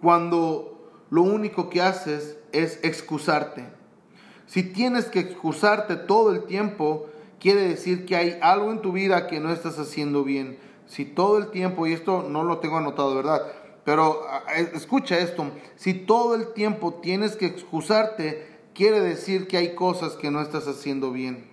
cuando 0.00 0.90
lo 1.10 1.22
único 1.22 1.70
que 1.70 1.80
haces 1.80 2.38
es 2.52 2.78
excusarte. 2.82 3.64
Si 4.46 4.62
tienes 4.62 5.06
que 5.06 5.20
excusarte 5.20 5.96
todo 5.96 6.32
el 6.32 6.44
tiempo, 6.44 7.06
quiere 7.40 7.62
decir 7.62 8.04
que 8.04 8.16
hay 8.16 8.38
algo 8.42 8.70
en 8.70 8.82
tu 8.82 8.92
vida 8.92 9.26
que 9.26 9.40
no 9.40 9.50
estás 9.50 9.78
haciendo 9.78 10.24
bien. 10.24 10.58
Si 10.86 11.04
todo 11.04 11.38
el 11.38 11.50
tiempo, 11.50 11.86
y 11.86 11.92
esto 11.92 12.26
no 12.28 12.44
lo 12.44 12.58
tengo 12.58 12.76
anotado, 12.76 13.14
¿verdad? 13.14 13.42
Pero 13.84 14.22
escucha 14.74 15.18
esto, 15.18 15.46
si 15.76 15.94
todo 15.94 16.34
el 16.34 16.52
tiempo 16.52 16.94
tienes 17.02 17.36
que 17.36 17.46
excusarte, 17.46 18.51
quiere 18.74 19.00
decir 19.00 19.48
que 19.48 19.56
hay 19.56 19.74
cosas 19.74 20.14
que 20.14 20.30
no 20.30 20.40
estás 20.40 20.66
haciendo 20.66 21.12
bien. 21.12 21.50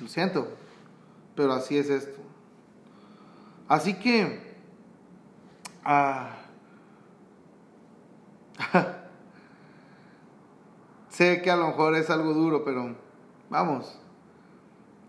Lo 0.00 0.08
siento, 0.08 0.48
pero 1.34 1.52
así 1.52 1.76
es 1.76 1.90
esto. 1.90 2.20
Así 3.68 3.94
que, 3.94 4.56
ah, 5.84 6.36
sé 11.10 11.42
que 11.42 11.50
a 11.50 11.56
lo 11.56 11.68
mejor 11.68 11.94
es 11.96 12.08
algo 12.10 12.32
duro, 12.32 12.64
pero 12.64 12.96
vamos, 13.50 13.98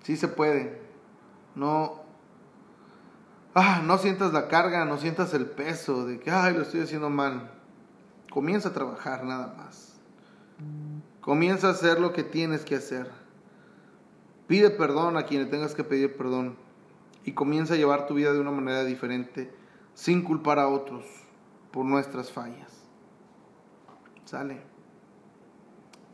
sí 0.03 0.17
se 0.17 0.27
puede. 0.27 0.81
No, 1.55 2.01
ah, 3.53 3.81
no 3.83 3.97
sientas 3.97 4.33
la 4.33 4.47
carga, 4.47 4.85
no 4.85 4.97
sientas 4.97 5.33
el 5.33 5.45
peso 5.45 6.05
de 6.05 6.19
que, 6.19 6.31
ay, 6.31 6.53
lo 6.53 6.63
estoy 6.63 6.81
haciendo 6.81 7.09
mal. 7.09 7.51
Comienza 8.29 8.69
a 8.69 8.73
trabajar 8.73 9.23
nada 9.23 9.53
más. 9.57 9.88
Comienza 11.29 11.67
a 11.67 11.71
hacer 11.73 11.99
lo 11.99 12.11
que 12.11 12.23
tienes 12.23 12.65
que 12.65 12.73
hacer. 12.73 13.05
Pide 14.47 14.71
perdón 14.71 15.15
a 15.15 15.27
quien 15.27 15.47
tengas 15.51 15.75
que 15.75 15.83
pedir 15.83 16.17
perdón. 16.17 16.57
Y 17.23 17.33
comienza 17.33 17.75
a 17.75 17.77
llevar 17.77 18.07
tu 18.07 18.15
vida 18.15 18.33
de 18.33 18.39
una 18.39 18.49
manera 18.49 18.83
diferente, 18.83 19.53
sin 19.93 20.23
culpar 20.23 20.57
a 20.57 20.67
otros 20.67 21.05
por 21.69 21.85
nuestras 21.85 22.31
fallas. 22.31 22.71
Sale. 24.25 24.59